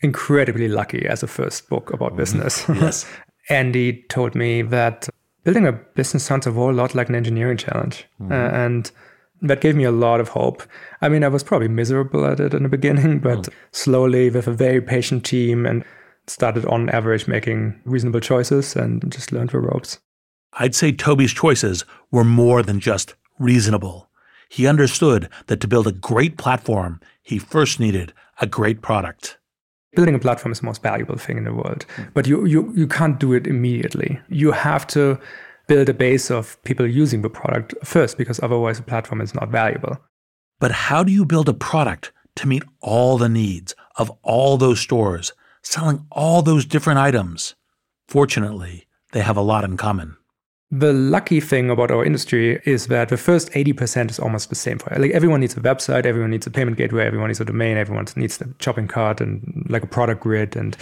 incredibly 0.00 0.68
lucky 0.68 1.06
as 1.06 1.22
a 1.22 1.26
first 1.26 1.68
book 1.68 1.92
about 1.92 2.16
business. 2.16 2.66
Yes. 2.74 3.06
Andy 3.50 4.04
told 4.10 4.34
me 4.34 4.60
that 4.62 5.08
building 5.42 5.66
a 5.66 5.72
business 5.72 6.22
sounds 6.24 6.46
a 6.46 6.52
whole 6.52 6.72
lot 6.72 6.94
like 6.94 7.08
an 7.08 7.14
engineering 7.14 7.56
challenge. 7.56 8.04
Mhm. 8.20 8.30
Uh, 8.30 8.54
and 8.54 8.90
that 9.40 9.60
gave 9.60 9.74
me 9.74 9.84
a 9.84 9.90
lot 9.90 10.20
of 10.20 10.28
hope. 10.28 10.62
I 11.00 11.08
mean, 11.08 11.24
I 11.24 11.28
was 11.28 11.42
probably 11.42 11.68
miserable 11.68 12.26
at 12.26 12.40
it 12.40 12.52
in 12.54 12.62
the 12.64 12.68
beginning, 12.68 13.18
but 13.22 13.48
slowly 13.72 14.28
with 14.30 14.46
a 14.48 14.52
very 14.52 14.80
patient 14.82 15.24
team 15.24 15.64
and 15.64 15.84
started 16.26 16.66
on 16.66 16.90
average 16.90 17.26
making 17.26 17.80
reasonable 17.86 18.20
choices 18.20 18.76
and 18.76 19.10
just 19.10 19.32
learned 19.32 19.50
the 19.50 19.58
ropes. 19.60 19.98
I'd 20.54 20.74
say 20.74 20.92
Toby's 20.92 21.32
choices 21.32 21.84
were 22.10 22.24
more 22.24 22.62
than 22.62 22.80
just 22.80 23.14
reasonable. 23.38 24.08
He 24.50 24.66
understood 24.66 25.28
that 25.46 25.60
to 25.60 25.68
build 25.68 25.86
a 25.86 25.92
great 25.92 26.36
platform, 26.36 27.00
he 27.22 27.38
first 27.38 27.80
needed 27.80 28.12
a 28.40 28.46
great 28.46 28.82
product. 28.82 29.37
Building 29.94 30.14
a 30.14 30.18
platform 30.18 30.52
is 30.52 30.60
the 30.60 30.66
most 30.66 30.82
valuable 30.82 31.16
thing 31.16 31.38
in 31.38 31.44
the 31.44 31.54
world, 31.54 31.86
mm. 31.96 32.12
but 32.12 32.26
you, 32.26 32.44
you, 32.44 32.72
you 32.76 32.86
can't 32.86 33.18
do 33.18 33.32
it 33.32 33.46
immediately. 33.46 34.20
You 34.28 34.52
have 34.52 34.86
to 34.88 35.18
build 35.66 35.88
a 35.88 35.94
base 35.94 36.30
of 36.30 36.62
people 36.64 36.86
using 36.86 37.22
the 37.22 37.30
product 37.30 37.74
first, 37.84 38.18
because 38.18 38.38
otherwise 38.42 38.76
the 38.76 38.84
platform 38.84 39.20
is 39.20 39.34
not 39.34 39.48
valuable. 39.48 39.96
But 40.60 40.72
how 40.72 41.02
do 41.02 41.10
you 41.10 41.24
build 41.24 41.48
a 41.48 41.54
product 41.54 42.12
to 42.36 42.46
meet 42.46 42.64
all 42.80 43.16
the 43.16 43.28
needs 43.28 43.74
of 43.96 44.12
all 44.22 44.58
those 44.58 44.80
stores, 44.80 45.32
selling 45.62 46.06
all 46.12 46.42
those 46.42 46.66
different 46.66 46.98
items? 46.98 47.54
Fortunately, 48.08 48.86
they 49.12 49.20
have 49.20 49.38
a 49.38 49.42
lot 49.42 49.64
in 49.64 49.78
common. 49.78 50.17
The 50.70 50.92
lucky 50.92 51.40
thing 51.40 51.70
about 51.70 51.90
our 51.90 52.04
industry 52.04 52.60
is 52.66 52.88
that 52.88 53.08
the 53.08 53.16
first 53.16 53.50
80% 53.52 54.10
is 54.10 54.18
almost 54.18 54.50
the 54.50 54.54
same 54.54 54.78
for 54.78 54.94
like 54.98 55.12
everyone 55.12 55.40
needs 55.40 55.56
a 55.56 55.60
website, 55.60 56.04
everyone 56.04 56.30
needs 56.30 56.46
a 56.46 56.50
payment 56.50 56.76
gateway, 56.76 57.06
everyone 57.06 57.28
needs 57.28 57.40
a 57.40 57.46
domain, 57.46 57.78
everyone 57.78 58.06
needs 58.16 58.38
a 58.42 58.48
shopping 58.60 58.86
cart 58.86 59.22
and 59.22 59.66
like 59.70 59.82
a 59.82 59.86
product 59.86 60.20
grid 60.20 60.56
and 60.56 60.76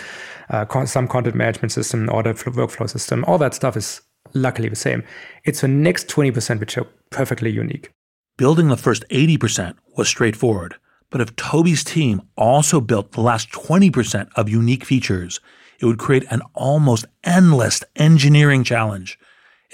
uh, 0.50 0.84
some 0.86 1.06
content 1.06 1.36
management 1.36 1.70
system, 1.70 2.10
order 2.12 2.34
fl- 2.34 2.50
workflow 2.50 2.90
system. 2.90 3.24
All 3.26 3.38
that 3.38 3.54
stuff 3.54 3.76
is 3.76 4.00
luckily 4.34 4.68
the 4.68 4.74
same. 4.74 5.04
It's 5.44 5.60
the 5.60 5.68
next 5.68 6.08
20% 6.08 6.58
which 6.58 6.76
are 6.76 6.86
perfectly 7.10 7.50
unique. 7.50 7.92
Building 8.36 8.66
the 8.66 8.76
first 8.76 9.04
80% 9.08 9.76
was 9.96 10.08
straightforward, 10.08 10.74
but 11.10 11.20
if 11.20 11.36
Toby's 11.36 11.84
team 11.84 12.22
also 12.36 12.80
built 12.80 13.12
the 13.12 13.20
last 13.20 13.52
20% 13.52 14.30
of 14.34 14.48
unique 14.48 14.84
features, 14.84 15.38
it 15.78 15.86
would 15.86 15.98
create 15.98 16.24
an 16.30 16.42
almost 16.54 17.04
endless 17.22 17.84
engineering 17.94 18.64
challenge. 18.64 19.16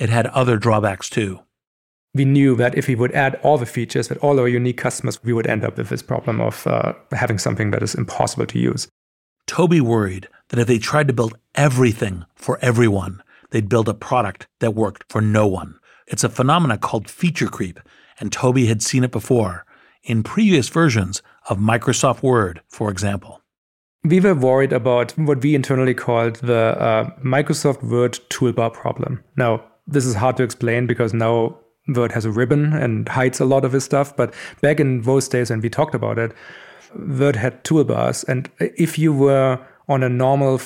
It 0.02 0.10
had 0.10 0.26
other 0.26 0.56
drawbacks 0.56 1.08
too. 1.08 1.42
We 2.12 2.24
knew 2.24 2.56
that 2.56 2.76
if 2.76 2.88
we 2.88 2.96
would 2.96 3.12
add 3.12 3.38
all 3.44 3.56
the 3.56 3.66
features 3.66 4.08
that 4.08 4.18
all 4.18 4.40
our 4.40 4.48
unique 4.48 4.76
customers, 4.76 5.22
we 5.22 5.32
would 5.32 5.46
end 5.46 5.64
up 5.64 5.76
with 5.76 5.90
this 5.90 6.02
problem 6.02 6.40
of 6.40 6.66
uh, 6.66 6.94
having 7.12 7.38
something 7.38 7.70
that 7.70 7.84
is 7.84 7.94
impossible 7.94 8.46
to 8.46 8.58
use. 8.58 8.88
Toby 9.46 9.80
worried 9.80 10.26
that 10.48 10.58
if 10.58 10.66
they 10.66 10.80
tried 10.80 11.06
to 11.06 11.12
build 11.12 11.38
everything 11.54 12.24
for 12.34 12.58
everyone, 12.60 13.22
they'd 13.50 13.68
build 13.68 13.88
a 13.88 13.94
product 13.94 14.48
that 14.58 14.74
worked 14.74 15.04
for 15.08 15.20
no 15.20 15.46
one. 15.46 15.78
It's 16.08 16.24
a 16.24 16.28
phenomenon 16.28 16.78
called 16.78 17.08
feature 17.08 17.46
creep, 17.46 17.78
and 18.18 18.32
Toby 18.32 18.66
had 18.66 18.82
seen 18.82 19.04
it 19.04 19.12
before 19.12 19.64
in 20.02 20.24
previous 20.24 20.68
versions 20.68 21.22
of 21.48 21.58
Microsoft 21.58 22.24
Word, 22.24 22.60
for 22.68 22.90
example. 22.90 23.40
We 24.02 24.18
were 24.18 24.34
worried 24.34 24.72
about 24.72 25.16
what 25.16 25.44
we 25.44 25.54
internally 25.54 25.94
called 25.94 26.36
the 26.36 26.76
uh, 26.76 27.10
Microsoft 27.24 27.84
Word 27.84 28.18
toolbar 28.30 28.72
problem. 28.72 29.22
Now, 29.36 29.62
this 29.86 30.04
is 30.04 30.14
hard 30.14 30.36
to 30.36 30.42
explain 30.42 30.86
because 30.86 31.12
now 31.12 31.56
Word 31.88 32.12
has 32.12 32.24
a 32.24 32.30
ribbon 32.30 32.72
and 32.72 33.08
hides 33.08 33.40
a 33.40 33.44
lot 33.44 33.64
of 33.64 33.72
his 33.72 33.84
stuff. 33.84 34.16
But 34.16 34.32
back 34.60 34.78
in 34.78 35.02
those 35.02 35.28
days 35.28 35.50
when 35.50 35.60
we 35.60 35.68
talked 35.68 35.94
about 35.94 36.18
it, 36.18 36.32
Word 36.94 37.36
had 37.36 37.64
toolbars. 37.64 38.24
And 38.28 38.50
if 38.60 38.98
you 38.98 39.12
were 39.12 39.58
on 39.88 40.02
a 40.02 40.08
normal 40.08 40.60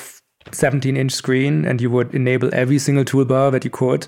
17 0.52 0.96
inch 0.96 1.12
screen 1.12 1.64
and 1.64 1.80
you 1.80 1.90
would 1.90 2.14
enable 2.14 2.54
every 2.54 2.78
single 2.78 3.04
toolbar 3.04 3.50
that 3.52 3.64
you 3.64 3.70
could, 3.70 4.06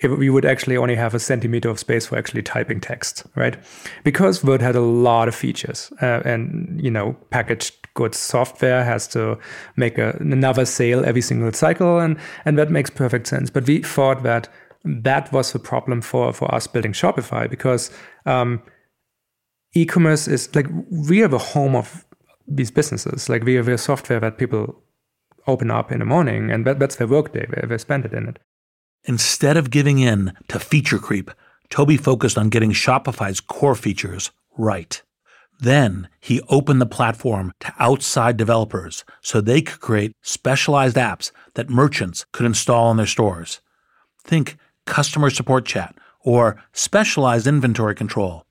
it, 0.00 0.08
we 0.08 0.30
would 0.30 0.44
actually 0.44 0.76
only 0.76 0.94
have 0.94 1.14
a 1.14 1.18
centimeter 1.18 1.68
of 1.68 1.78
space 1.78 2.06
for 2.06 2.16
actually 2.16 2.42
typing 2.42 2.80
text, 2.80 3.24
right? 3.36 3.56
Because 4.04 4.42
Word 4.42 4.62
had 4.62 4.76
a 4.76 4.80
lot 4.80 5.28
of 5.28 5.34
features, 5.34 5.92
uh, 6.00 6.22
and 6.24 6.80
you 6.82 6.90
know, 6.90 7.16
packaged 7.30 7.79
goods 7.94 8.18
software 8.18 8.84
has 8.84 9.06
to 9.08 9.38
make 9.76 9.98
a, 9.98 10.16
another 10.20 10.64
sale 10.64 11.04
every 11.04 11.22
single 11.22 11.52
cycle, 11.52 11.98
and 11.98 12.16
and 12.44 12.58
that 12.58 12.70
makes 12.70 12.90
perfect 12.90 13.26
sense. 13.26 13.50
But 13.50 13.66
we 13.66 13.82
thought 13.82 14.22
that 14.22 14.48
that 14.84 15.32
was 15.32 15.52
the 15.52 15.58
problem 15.58 16.00
for 16.00 16.32
for 16.32 16.54
us 16.54 16.66
building 16.66 16.92
Shopify 16.92 17.48
because 17.48 17.90
um, 18.26 18.62
e-commerce 19.74 20.28
is 20.28 20.54
like 20.54 20.66
we 20.90 21.22
are 21.22 21.28
the 21.28 21.38
home 21.38 21.76
of 21.76 22.04
these 22.46 22.70
businesses. 22.70 23.28
Like 23.28 23.44
we 23.44 23.56
are 23.56 23.62
the 23.62 23.78
software 23.78 24.20
that 24.20 24.38
people 24.38 24.82
open 25.46 25.70
up 25.70 25.90
in 25.90 25.98
the 25.98 26.04
morning, 26.04 26.50
and 26.50 26.66
that, 26.66 26.78
that's 26.78 26.96
their 26.96 27.06
workday. 27.06 27.46
They, 27.46 27.66
they 27.66 27.78
spend 27.78 28.04
it 28.04 28.12
in 28.12 28.28
it. 28.28 28.38
Instead 29.04 29.56
of 29.56 29.70
giving 29.70 29.98
in 29.98 30.32
to 30.48 30.58
feature 30.58 30.98
creep, 30.98 31.30
Toby 31.70 31.96
focused 31.96 32.36
on 32.36 32.50
getting 32.50 32.72
Shopify's 32.72 33.40
core 33.40 33.74
features 33.74 34.30
right. 34.58 35.02
Then 35.60 36.08
he 36.20 36.40
opened 36.48 36.80
the 36.80 36.86
platform 36.86 37.52
to 37.60 37.72
outside 37.78 38.38
developers 38.38 39.04
so 39.20 39.40
they 39.40 39.60
could 39.60 39.80
create 39.80 40.16
specialized 40.22 40.96
apps 40.96 41.32
that 41.54 41.68
merchants 41.68 42.24
could 42.32 42.46
install 42.46 42.90
in 42.90 42.96
their 42.96 43.06
stores. 43.06 43.60
Think 44.24 44.56
customer 44.86 45.28
support 45.28 45.66
chat 45.66 45.94
or 46.22 46.62
specialized 46.72 47.46
inventory 47.46 47.94
control. 47.94 48.46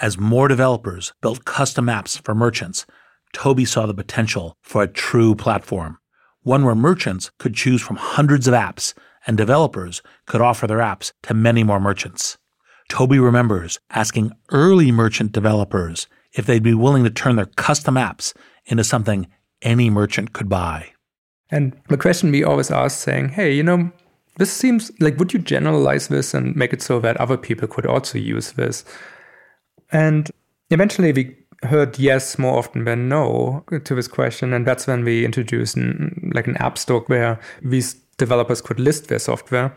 As 0.00 0.18
more 0.18 0.48
developers 0.48 1.12
built 1.20 1.44
custom 1.44 1.86
apps 1.86 2.20
for 2.24 2.34
merchants, 2.34 2.86
Toby 3.32 3.64
saw 3.64 3.86
the 3.86 3.94
potential 3.94 4.56
for 4.62 4.82
a 4.82 4.88
true 4.88 5.34
platform, 5.34 5.98
one 6.42 6.64
where 6.64 6.74
merchants 6.74 7.30
could 7.38 7.54
choose 7.54 7.82
from 7.82 7.96
hundreds 7.96 8.48
of 8.48 8.54
apps 8.54 8.94
and 9.26 9.36
developers 9.36 10.02
could 10.26 10.40
offer 10.40 10.66
their 10.66 10.78
apps 10.78 11.12
to 11.22 11.34
many 11.34 11.62
more 11.62 11.80
merchants. 11.80 12.38
Toby 12.88 13.18
remembers 13.18 13.78
asking 13.90 14.32
early 14.50 14.90
merchant 14.90 15.32
developers 15.32 16.06
if 16.32 16.46
they'd 16.46 16.62
be 16.62 16.74
willing 16.74 17.04
to 17.04 17.10
turn 17.10 17.36
their 17.36 17.46
custom 17.46 17.94
apps 17.94 18.34
into 18.66 18.84
something 18.84 19.26
any 19.62 19.90
merchant 19.90 20.32
could 20.32 20.48
buy. 20.48 20.92
And 21.50 21.78
the 21.88 21.96
question 21.96 22.30
we 22.30 22.44
always 22.44 22.70
ask 22.70 22.98
saying, 22.98 23.30
hey, 23.30 23.52
you 23.52 23.62
know, 23.62 23.90
this 24.36 24.52
seems 24.52 24.92
like, 25.00 25.18
would 25.18 25.32
you 25.32 25.38
generalize 25.38 26.08
this 26.08 26.34
and 26.34 26.54
make 26.54 26.72
it 26.72 26.82
so 26.82 27.00
that 27.00 27.16
other 27.16 27.36
people 27.36 27.66
could 27.66 27.86
also 27.86 28.18
use 28.18 28.52
this? 28.52 28.84
And 29.90 30.30
eventually 30.70 31.12
we 31.12 31.36
heard 31.64 31.98
yes 31.98 32.38
more 32.38 32.58
often 32.58 32.84
than 32.84 33.08
no 33.08 33.64
to 33.84 33.94
this 33.94 34.06
question. 34.06 34.52
And 34.52 34.66
that's 34.66 34.86
when 34.86 35.04
we 35.04 35.24
introduced 35.24 35.76
an, 35.76 36.30
like 36.34 36.46
an 36.46 36.56
app 36.58 36.78
store 36.78 37.00
where 37.08 37.40
these 37.62 37.94
developers 38.18 38.60
could 38.60 38.78
list 38.78 39.08
their 39.08 39.18
software 39.18 39.74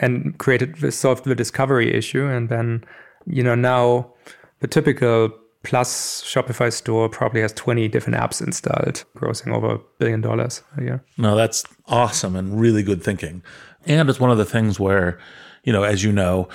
and 0.00 0.36
created 0.38 0.76
this 0.76 1.00
the 1.00 1.34
discovery 1.34 1.94
issue. 1.94 2.26
And 2.26 2.48
then, 2.48 2.84
you 3.26 3.42
know, 3.42 3.54
now 3.54 4.12
the 4.60 4.66
typical 4.66 5.30
plus 5.62 6.22
Shopify 6.24 6.72
store 6.72 7.08
probably 7.08 7.40
has 7.40 7.52
20 7.52 7.88
different 7.88 8.18
apps 8.18 8.44
installed, 8.44 9.04
grossing 9.16 9.52
over 9.52 9.74
a 9.74 9.78
billion 9.98 10.20
dollars 10.20 10.62
a 10.76 10.82
year. 10.82 11.04
No, 11.16 11.36
that's 11.36 11.64
awesome 11.86 12.36
and 12.36 12.60
really 12.60 12.82
good 12.82 13.02
thinking. 13.02 13.42
And 13.86 14.08
it's 14.08 14.20
one 14.20 14.30
of 14.30 14.38
the 14.38 14.44
things 14.44 14.78
where, 14.78 15.18
you 15.64 15.72
know, 15.72 15.82
as 15.82 16.02
you 16.02 16.12
know, 16.12 16.48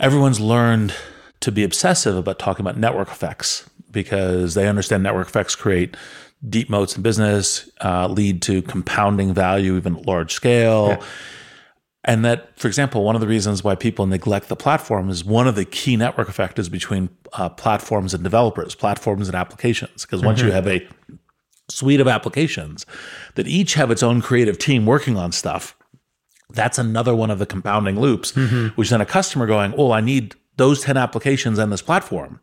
everyone's 0.00 0.40
learned 0.40 0.94
to 1.40 1.52
be 1.52 1.64
obsessive 1.64 2.16
about 2.16 2.38
talking 2.38 2.62
about 2.62 2.76
network 2.76 3.08
effects 3.08 3.68
because 3.90 4.54
they 4.54 4.68
understand 4.68 5.02
network 5.02 5.28
effects 5.28 5.54
create 5.54 5.96
deep 6.48 6.68
moats 6.68 6.96
in 6.96 7.02
business, 7.02 7.70
uh, 7.84 8.08
lead 8.08 8.42
to 8.42 8.62
compounding 8.62 9.32
value 9.32 9.76
even 9.76 9.96
at 9.96 10.06
large 10.06 10.32
scale. 10.32 10.88
Yeah. 10.88 11.04
And 12.04 12.24
that, 12.24 12.58
for 12.58 12.66
example, 12.66 13.04
one 13.04 13.14
of 13.14 13.20
the 13.20 13.28
reasons 13.28 13.62
why 13.62 13.76
people 13.76 14.06
neglect 14.06 14.48
the 14.48 14.56
platform 14.56 15.08
is 15.08 15.24
one 15.24 15.46
of 15.46 15.54
the 15.54 15.64
key 15.64 15.96
network 15.96 16.28
effect 16.28 16.58
is 16.58 16.68
between 16.68 17.10
uh, 17.34 17.48
platforms 17.48 18.14
and 18.14 18.22
developers, 18.22 18.74
platforms 18.74 19.28
and 19.28 19.34
applications. 19.34 20.02
Because 20.02 20.22
once 20.22 20.38
mm-hmm. 20.38 20.48
you 20.48 20.52
have 20.52 20.66
a 20.66 20.86
suite 21.68 22.00
of 22.00 22.08
applications 22.08 22.84
that 23.34 23.46
each 23.46 23.74
have 23.74 23.90
its 23.90 24.02
own 24.02 24.20
creative 24.20 24.58
team 24.58 24.86
working 24.86 25.16
on 25.16 25.32
stuff, 25.32 25.76
that's 26.50 26.78
another 26.78 27.14
one 27.14 27.30
of 27.30 27.38
the 27.38 27.46
compounding 27.46 27.98
loops, 27.98 28.32
mm-hmm. 28.32 28.68
which 28.68 28.90
then 28.90 29.00
a 29.00 29.06
customer 29.06 29.46
going, 29.46 29.74
oh, 29.76 29.92
I 29.92 30.00
need 30.00 30.34
those 30.56 30.82
10 30.82 30.96
applications 30.96 31.58
and 31.58 31.72
this 31.72 31.82
platform. 31.82 32.40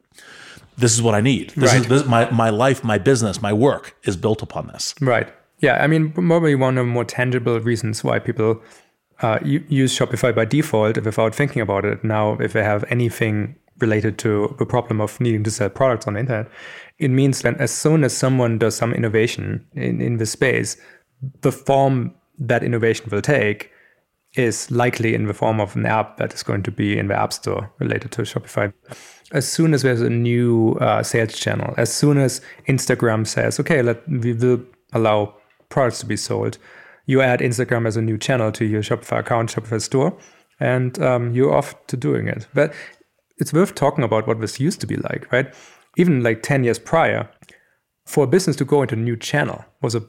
This 0.78 0.93
is 0.93 1.02
what 1.02 1.13
I 1.13 1.21
need. 1.21 1.52
This 1.52 1.73
right. 1.73 1.82
is 1.82 1.88
this, 1.88 2.06
my, 2.06 2.30
my 2.32 2.49
life, 2.49 2.84
my 2.84 2.97
business, 2.97 3.41
my 3.41 3.54
work 3.54 3.95
is 4.04 4.15
built 4.17 4.41
upon 4.41 4.67
this. 4.67 4.95
Right. 5.02 5.32
Yeah. 5.60 5.84
I 5.84 5.88
mean, 5.88 6.12
probably 6.12 6.56
one 6.56 6.78
of 6.78 6.86
the 6.86 6.91
more 6.91 7.06
tangible 7.06 7.60
reasons 7.60 8.04
why 8.04 8.19
people 8.19 8.62
uh, 9.21 9.39
use 9.43 9.97
Shopify 9.97 10.34
by 10.34 10.45
default 10.45 10.97
without 10.97 11.36
thinking 11.36 11.62
about 11.62 11.84
it. 11.84 12.04
Now, 12.04 12.34
if 12.39 12.54
they 12.54 12.63
have 12.63 12.86
anything 12.89 13.56
related 13.79 14.17
to 14.19 14.55
the 14.59 14.65
problem 14.65 15.01
of 15.01 15.19
needing 15.19 15.43
to 15.43 15.51
sell 15.51 15.69
products 15.69 16.07
on 16.07 16.13
the 16.13 16.21
internet, 16.21 16.49
it 16.97 17.09
means 17.09 17.41
that 17.41 17.57
as 17.59 17.71
soon 17.71 18.03
as 18.03 18.15
someone 18.15 18.57
does 18.57 18.75
some 18.75 18.93
innovation 18.93 19.65
in, 19.73 20.01
in 20.01 20.17
this 20.17 20.31
space, 20.31 20.77
the 21.41 21.51
form 21.51 22.13
that 22.37 22.63
innovation 22.63 23.07
will 23.09 23.21
take 23.21 23.71
is 24.35 24.69
likely 24.69 25.15
in 25.15 25.25
the 25.25 25.33
form 25.33 25.59
of 25.59 25.75
an 25.75 25.85
app 25.85 26.17
that 26.17 26.33
is 26.33 26.43
going 26.43 26.63
to 26.63 26.71
be 26.71 26.97
in 26.97 27.07
the 27.07 27.15
App 27.15 27.33
Store 27.33 27.71
related 27.79 28.11
to 28.11 28.21
Shopify. 28.21 28.71
As 29.31 29.47
soon 29.47 29.73
as 29.73 29.81
there's 29.81 30.01
a 30.01 30.09
new 30.09 30.73
uh, 30.75 31.03
sales 31.03 31.37
channel, 31.37 31.73
as 31.77 31.91
soon 31.91 32.17
as 32.17 32.41
Instagram 32.67 33.25
says, 33.25 33.59
okay, 33.59 33.81
let, 33.81 34.07
we 34.07 34.33
will 34.33 34.61
allow 34.93 35.35
products 35.69 35.99
to 35.99 36.05
be 36.05 36.17
sold, 36.17 36.57
you 37.05 37.21
add 37.21 37.39
Instagram 37.39 37.87
as 37.87 37.97
a 37.97 38.01
new 38.01 38.17
channel 38.17 38.51
to 38.51 38.65
your 38.65 38.83
Shopify 38.83 39.19
account, 39.19 39.51
Shopify 39.51 39.81
store, 39.81 40.15
and 40.59 41.01
um, 41.01 41.33
you're 41.33 41.53
off 41.53 41.75
to 41.87 41.97
doing 41.97 42.27
it. 42.27 42.47
But 42.53 42.73
it's 43.39 43.54
worth 43.54 43.75
talking 43.75 44.04
about 44.04 44.28
what 44.28 44.39
this 44.41 44.60
used 44.60 44.82
to 44.82 44.88
be 44.88 44.97
like, 44.97 45.32
right? 45.32 45.54
Even 45.97 46.23
like 46.23 46.43
10 46.43 46.63
years 46.63 46.80
prior, 46.80 47.30
for 48.06 48.23
a 48.23 48.28
business 48.28 48.56
to 48.58 48.65
go 48.65 48.82
into 48.82 48.95
a 48.95 48.97
new 48.97 49.15
channel 49.15 49.63
was 49.82 49.95
a 49.95 50.06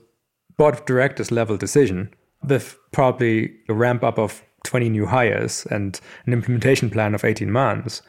board 0.56 0.74
of 0.74 0.84
directors 0.84 1.30
level 1.30 1.56
decision 1.56 2.12
with 2.42 2.78
probably 2.92 3.52
a 3.68 3.74
ramp 3.74 4.02
up 4.02 4.18
of 4.18 4.42
20 4.64 4.88
new 4.90 5.06
hires 5.06 5.66
and 5.70 6.00
an 6.26 6.32
implementation 6.32 6.90
plan 6.90 7.14
of 7.14 7.24
18 7.24 7.50
months. 7.50 8.02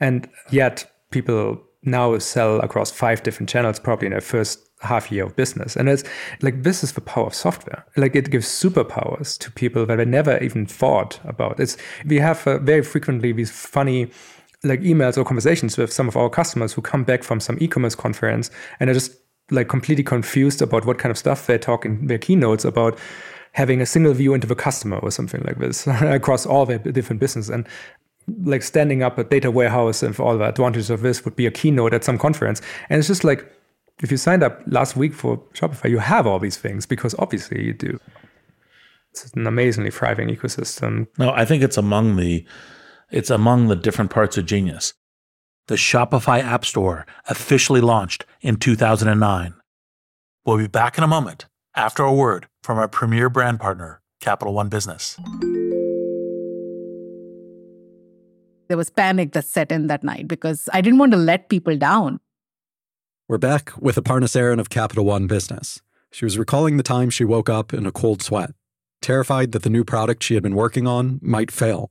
And 0.00 0.28
yet 0.50 0.90
people 1.10 1.62
now 1.82 2.18
sell 2.18 2.60
across 2.60 2.90
five 2.90 3.22
different 3.22 3.48
channels 3.48 3.78
probably 3.78 4.06
in 4.06 4.12
their 4.12 4.20
first 4.20 4.60
half 4.80 5.10
year 5.10 5.24
of 5.24 5.36
business. 5.36 5.76
And 5.76 5.88
it's 5.88 6.04
like 6.42 6.62
this 6.62 6.84
is 6.84 6.92
the 6.92 7.00
power 7.00 7.26
of 7.26 7.34
software. 7.34 7.86
Like 7.96 8.14
it 8.14 8.30
gives 8.30 8.46
superpowers 8.46 9.38
to 9.38 9.50
people 9.50 9.86
that 9.86 9.96
they 9.96 10.04
never 10.04 10.38
even 10.38 10.66
thought 10.66 11.20
about. 11.24 11.60
It's 11.60 11.76
we 12.04 12.18
have 12.18 12.46
uh, 12.46 12.58
very 12.58 12.82
frequently 12.82 13.32
these 13.32 13.50
funny 13.50 14.10
like 14.64 14.80
emails 14.80 15.16
or 15.16 15.24
conversations 15.24 15.76
with 15.76 15.92
some 15.92 16.08
of 16.08 16.16
our 16.16 16.30
customers 16.30 16.72
who 16.72 16.82
come 16.82 17.04
back 17.04 17.22
from 17.22 17.40
some 17.40 17.58
e-commerce 17.60 17.94
conference 17.94 18.50
and 18.80 18.90
are 18.90 18.94
just 18.94 19.12
like 19.50 19.68
completely 19.68 20.04
confused 20.04 20.60
about 20.60 20.86
what 20.86 20.98
kind 20.98 21.10
of 21.10 21.18
stuff 21.18 21.46
they 21.46 21.58
talk 21.58 21.84
in 21.84 22.06
their 22.06 22.18
keynotes 22.18 22.64
about 22.64 22.98
having 23.52 23.80
a 23.80 23.86
single 23.86 24.12
view 24.12 24.34
into 24.34 24.46
the 24.46 24.54
customer 24.54 24.98
or 24.98 25.10
something 25.10 25.42
like 25.44 25.58
this 25.58 25.86
across 26.02 26.44
all 26.44 26.66
their 26.66 26.78
different 26.78 27.20
business. 27.20 27.48
And 27.48 27.66
like 28.42 28.62
standing 28.62 29.02
up 29.02 29.18
a 29.18 29.24
data 29.24 29.50
warehouse 29.50 30.02
and 30.02 30.14
for 30.14 30.24
all 30.24 30.36
the 30.36 30.44
advantages 30.44 30.90
of 30.90 31.00
this 31.00 31.24
would 31.24 31.36
be 31.36 31.46
a 31.46 31.50
keynote 31.50 31.94
at 31.94 32.04
some 32.04 32.18
conference. 32.18 32.60
And 32.90 32.98
it's 32.98 33.08
just 33.08 33.24
like 33.24 33.50
if 34.02 34.10
you 34.10 34.16
signed 34.16 34.42
up 34.42 34.60
last 34.66 34.96
week 34.96 35.14
for 35.14 35.38
shopify 35.54 35.88
you 35.88 35.98
have 35.98 36.26
all 36.26 36.38
these 36.38 36.56
things 36.56 36.86
because 36.86 37.14
obviously 37.18 37.64
you 37.64 37.72
do. 37.72 37.98
It's 39.12 39.32
an 39.32 39.46
amazingly 39.46 39.90
thriving 39.90 40.28
ecosystem. 40.28 41.06
No 41.18 41.30
i 41.30 41.44
think 41.44 41.62
it's 41.62 41.76
among 41.76 42.16
the 42.16 42.44
it's 43.10 43.30
among 43.30 43.68
the 43.68 43.76
different 43.76 44.10
parts 44.10 44.36
of 44.36 44.46
genius 44.46 44.94
the 45.68 45.74
shopify 45.74 46.42
app 46.42 46.64
store 46.64 47.06
officially 47.28 47.80
launched 47.80 48.24
in 48.40 48.56
2009 48.56 49.54
we'll 50.44 50.58
be 50.58 50.66
back 50.66 50.98
in 50.98 51.04
a 51.04 51.08
moment 51.08 51.46
after 51.76 52.02
a 52.02 52.12
word 52.12 52.48
from 52.62 52.78
our 52.78 52.88
premier 52.88 53.28
brand 53.28 53.60
partner, 53.60 54.00
Capital 54.20 54.54
One 54.54 54.68
Business. 54.68 55.18
There 58.68 58.76
was 58.76 58.90
panic 58.90 59.32
that 59.32 59.44
set 59.44 59.70
in 59.70 59.86
that 59.86 60.02
night 60.02 60.26
because 60.26 60.68
I 60.72 60.80
didn't 60.80 60.98
want 60.98 61.12
to 61.12 61.18
let 61.18 61.48
people 61.48 61.76
down. 61.76 62.18
We're 63.28 63.38
back 63.38 63.72
with 63.78 63.96
Aparna 63.96 64.24
Saran 64.24 64.58
of 64.58 64.70
Capital 64.70 65.04
One 65.04 65.26
Business. 65.26 65.80
She 66.10 66.24
was 66.24 66.38
recalling 66.38 66.76
the 66.76 66.82
time 66.82 67.10
she 67.10 67.24
woke 67.24 67.48
up 67.48 67.72
in 67.74 67.86
a 67.86 67.92
cold 67.92 68.22
sweat, 68.22 68.52
terrified 69.02 69.52
that 69.52 69.62
the 69.62 69.70
new 69.70 69.84
product 69.84 70.22
she 70.22 70.34
had 70.34 70.42
been 70.42 70.54
working 70.54 70.86
on 70.86 71.20
might 71.22 71.50
fail. 71.50 71.90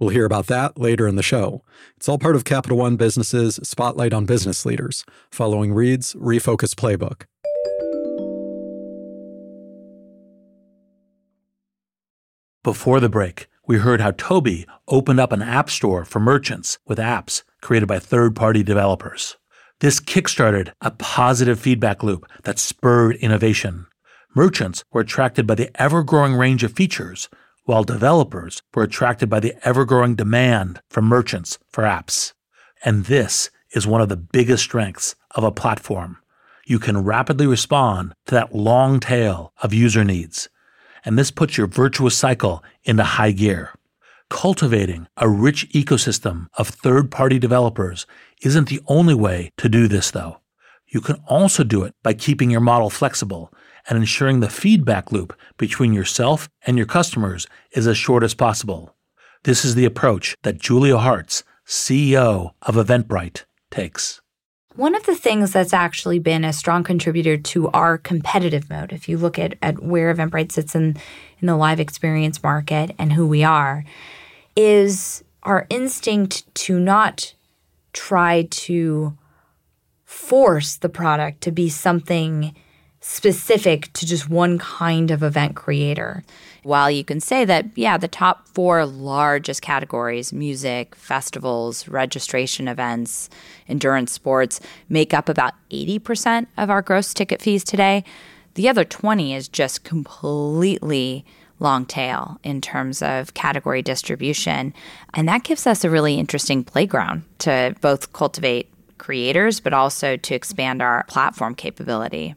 We'll 0.00 0.08
hear 0.08 0.24
about 0.24 0.46
that 0.46 0.78
later 0.78 1.06
in 1.06 1.16
the 1.16 1.22
show. 1.22 1.62
It's 1.98 2.08
all 2.08 2.18
part 2.18 2.34
of 2.34 2.44
Capital 2.44 2.78
One 2.78 2.96
Business's 2.96 3.60
Spotlight 3.62 4.14
on 4.14 4.24
Business 4.24 4.64
Leaders, 4.64 5.04
following 5.30 5.74
Reid's 5.74 6.14
Refocus 6.14 6.74
Playbook. 6.74 7.26
Before 12.64 12.98
the 12.98 13.10
break, 13.10 13.48
we 13.66 13.76
heard 13.76 14.00
how 14.00 14.12
Toby 14.12 14.66
opened 14.88 15.20
up 15.20 15.32
an 15.32 15.42
app 15.42 15.68
store 15.68 16.06
for 16.06 16.18
merchants 16.18 16.78
with 16.86 16.98
apps 16.98 17.42
created 17.60 17.86
by 17.86 17.98
third 17.98 18.34
party 18.34 18.62
developers. 18.62 19.36
This 19.80 20.00
kickstarted 20.00 20.72
a 20.80 20.92
positive 20.92 21.60
feedback 21.60 22.02
loop 22.02 22.26
that 22.44 22.58
spurred 22.58 23.16
innovation. 23.16 23.86
Merchants 24.34 24.82
were 24.92 25.02
attracted 25.02 25.46
by 25.46 25.56
the 25.56 25.70
ever 25.80 26.02
growing 26.02 26.34
range 26.34 26.64
of 26.64 26.72
features, 26.72 27.28
while 27.64 27.84
developers 27.84 28.62
were 28.74 28.82
attracted 28.82 29.28
by 29.28 29.40
the 29.40 29.54
ever 29.66 29.84
growing 29.84 30.14
demand 30.14 30.80
from 30.90 31.04
merchants 31.04 31.58
for 31.68 31.84
apps. 31.84 32.32
And 32.84 33.04
this 33.04 33.50
is 33.72 33.86
one 33.86 34.00
of 34.00 34.08
the 34.08 34.16
biggest 34.16 34.64
strengths 34.64 35.14
of 35.32 35.44
a 35.44 35.52
platform. 35.52 36.18
You 36.66 36.78
can 36.78 37.04
rapidly 37.04 37.46
respond 37.46 38.14
to 38.26 38.34
that 38.34 38.54
long 38.54 39.00
tail 39.00 39.52
of 39.62 39.74
user 39.74 40.04
needs 40.04 40.48
and 41.04 41.18
this 41.18 41.30
puts 41.30 41.56
your 41.56 41.66
virtuous 41.66 42.16
cycle 42.16 42.62
into 42.84 43.02
high 43.02 43.32
gear. 43.32 43.74
Cultivating 44.28 45.08
a 45.16 45.28
rich 45.28 45.68
ecosystem 45.70 46.46
of 46.54 46.68
third 46.68 47.10
party 47.10 47.38
developers 47.38 48.06
isn't 48.42 48.68
the 48.68 48.80
only 48.86 49.14
way 49.14 49.50
to 49.56 49.68
do 49.68 49.88
this, 49.88 50.10
though. 50.10 50.38
You 50.86 51.00
can 51.00 51.16
also 51.26 51.64
do 51.64 51.82
it 51.82 51.94
by 52.02 52.14
keeping 52.14 52.50
your 52.50 52.60
model 52.60 52.90
flexible 52.90 53.52
and 53.90 53.98
ensuring 53.98 54.38
the 54.38 54.48
feedback 54.48 55.10
loop 55.10 55.36
between 55.58 55.92
yourself 55.92 56.48
and 56.64 56.76
your 56.76 56.86
customers 56.86 57.48
is 57.72 57.88
as 57.88 57.98
short 57.98 58.22
as 58.22 58.34
possible. 58.34 58.94
This 59.42 59.64
is 59.64 59.74
the 59.74 59.84
approach 59.84 60.36
that 60.44 60.58
Julia 60.58 60.96
Hartz, 60.96 61.42
CEO 61.66 62.52
of 62.62 62.76
Eventbrite, 62.76 63.44
takes. 63.70 64.20
One 64.76 64.94
of 64.94 65.04
the 65.06 65.16
things 65.16 65.52
that's 65.52 65.72
actually 65.72 66.20
been 66.20 66.44
a 66.44 66.52
strong 66.52 66.84
contributor 66.84 67.36
to 67.36 67.68
our 67.70 67.98
competitive 67.98 68.70
mode, 68.70 68.92
if 68.92 69.08
you 69.08 69.18
look 69.18 69.38
at, 69.38 69.58
at 69.60 69.82
where 69.82 70.14
Eventbrite 70.14 70.52
sits 70.52 70.76
in, 70.76 70.96
in 71.40 71.46
the 71.48 71.56
live 71.56 71.80
experience 71.80 72.42
market 72.42 72.94
and 72.96 73.12
who 73.12 73.26
we 73.26 73.42
are, 73.42 73.84
is 74.54 75.24
our 75.42 75.66
instinct 75.68 76.54
to 76.54 76.78
not 76.78 77.34
try 77.92 78.46
to 78.50 79.18
force 80.04 80.76
the 80.76 80.88
product 80.88 81.40
to 81.40 81.50
be 81.50 81.68
something 81.68 82.54
specific 83.00 83.90
to 83.94 84.06
just 84.06 84.28
one 84.28 84.58
kind 84.58 85.10
of 85.10 85.22
event 85.22 85.56
creator. 85.56 86.22
While 86.62 86.90
you 86.90 87.02
can 87.02 87.20
say 87.20 87.46
that, 87.46 87.66
yeah, 87.74 87.96
the 87.96 88.08
top 88.08 88.46
four 88.48 88.84
largest 88.84 89.62
categories 89.62 90.32
music, 90.32 90.94
festivals, 90.94 91.88
registration 91.88 92.68
events, 92.68 93.30
endurance 93.68 94.12
sports 94.12 94.60
make 94.88 95.14
up 95.14 95.28
about 95.28 95.54
80% 95.70 96.46
of 96.58 96.68
our 96.68 96.82
gross 96.82 97.14
ticket 97.14 97.40
fees 97.40 97.64
today. 97.64 98.04
The 98.54 98.68
other 98.68 98.84
20 98.84 99.34
is 99.34 99.48
just 99.48 99.84
completely 99.84 101.24
long 101.58 101.86
tail 101.86 102.38
in 102.42 102.60
terms 102.60 103.00
of 103.02 103.32
category 103.34 103.82
distribution. 103.82 104.74
And 105.14 105.28
that 105.28 105.44
gives 105.44 105.66
us 105.66 105.84
a 105.84 105.90
really 105.90 106.16
interesting 106.16 106.64
playground 106.64 107.22
to 107.40 107.74
both 107.80 108.12
cultivate 108.12 108.70
creators, 108.98 109.60
but 109.60 109.72
also 109.72 110.16
to 110.16 110.34
expand 110.34 110.82
our 110.82 111.04
platform 111.04 111.54
capability. 111.54 112.34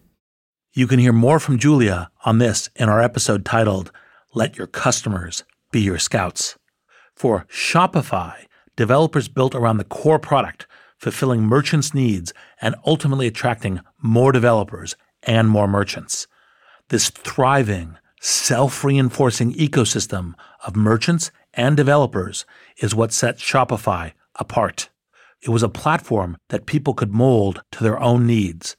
You 0.75 0.87
can 0.87 0.97
hear 0.97 1.13
more 1.13 1.39
from 1.39 1.59
Julia 1.59 2.09
on 2.25 2.39
this 2.39 2.71
in 2.75 2.89
our 2.89 2.99
episode 2.99 3.45
titled 3.45 3.91
Let 4.33 4.57
Your 4.57 4.65
Customers 4.65 5.43
Be 5.71 5.81
Your 5.81 5.99
Scouts. 5.99 6.57
For 7.13 7.45
Shopify, 7.47 8.45
developers 8.75 9.27
built 9.27 9.53
around 9.53 9.77
the 9.77 9.83
core 9.83 10.17
product, 10.17 10.65
fulfilling 10.97 11.43
merchants' 11.43 11.93
needs 11.93 12.33
and 12.59 12.73
ultimately 12.87 13.27
attracting 13.27 13.81
more 14.01 14.31
developers 14.31 14.95
and 15.21 15.47
more 15.47 15.67
merchants. 15.67 16.25
This 16.89 17.11
thriving, 17.11 17.99
self 18.19 18.83
reinforcing 18.83 19.53
ecosystem 19.53 20.33
of 20.65 20.75
merchants 20.75 21.29
and 21.53 21.77
developers 21.77 22.47
is 22.77 22.95
what 22.95 23.13
sets 23.13 23.43
Shopify 23.43 24.13
apart. 24.37 24.89
It 25.39 25.49
was 25.49 25.61
a 25.61 25.69
platform 25.69 26.35
that 26.49 26.65
people 26.65 26.95
could 26.95 27.13
mold 27.13 27.61
to 27.73 27.83
their 27.83 27.99
own 27.99 28.25
needs 28.25 28.75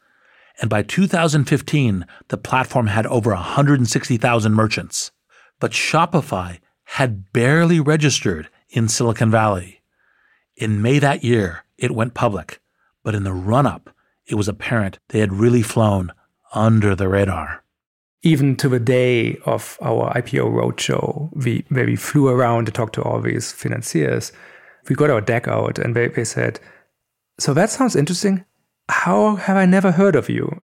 And 0.60 0.70
by 0.70 0.82
2015, 0.82 2.06
the 2.28 2.36
platform 2.36 2.86
had 2.86 3.06
over 3.06 3.30
160,000 3.30 4.52
merchants. 4.52 5.10
But 5.60 5.72
Shopify 5.72 6.58
had 6.84 7.32
barely 7.32 7.80
registered 7.80 8.48
in 8.70 8.88
Silicon 8.88 9.30
Valley. 9.30 9.80
In 10.56 10.82
May 10.82 10.98
that 10.98 11.24
year, 11.24 11.64
it 11.78 11.90
went 11.90 12.14
public, 12.14 12.60
but 13.02 13.14
in 13.14 13.24
the 13.24 13.32
run 13.32 13.66
up, 13.66 13.90
it 14.26 14.36
was 14.36 14.48
apparent 14.48 14.98
they 15.08 15.18
had 15.18 15.32
really 15.32 15.62
flown 15.62 16.12
under 16.54 16.94
the 16.94 17.08
radar. 17.08 17.62
Even 18.22 18.56
to 18.56 18.68
the 18.68 18.80
day 18.80 19.36
of 19.44 19.76
our 19.82 20.12
IPO 20.14 20.50
roadshow, 20.50 21.30
we, 21.34 21.64
where 21.68 21.84
we 21.84 21.96
flew 21.96 22.28
around 22.28 22.66
to 22.66 22.72
talk 22.72 22.92
to 22.92 23.02
all 23.02 23.20
these 23.20 23.52
financiers, 23.52 24.32
we 24.88 24.94
got 24.94 25.10
our 25.10 25.20
deck 25.20 25.46
out 25.46 25.78
and 25.78 25.94
they, 25.94 26.08
they 26.08 26.24
said, 26.24 26.60
So 27.38 27.52
that 27.54 27.70
sounds 27.70 27.96
interesting. 27.96 28.44
How 28.88 29.36
have 29.36 29.56
I 29.56 29.66
never 29.66 29.92
heard 29.92 30.16
of 30.16 30.28
you? 30.28 30.60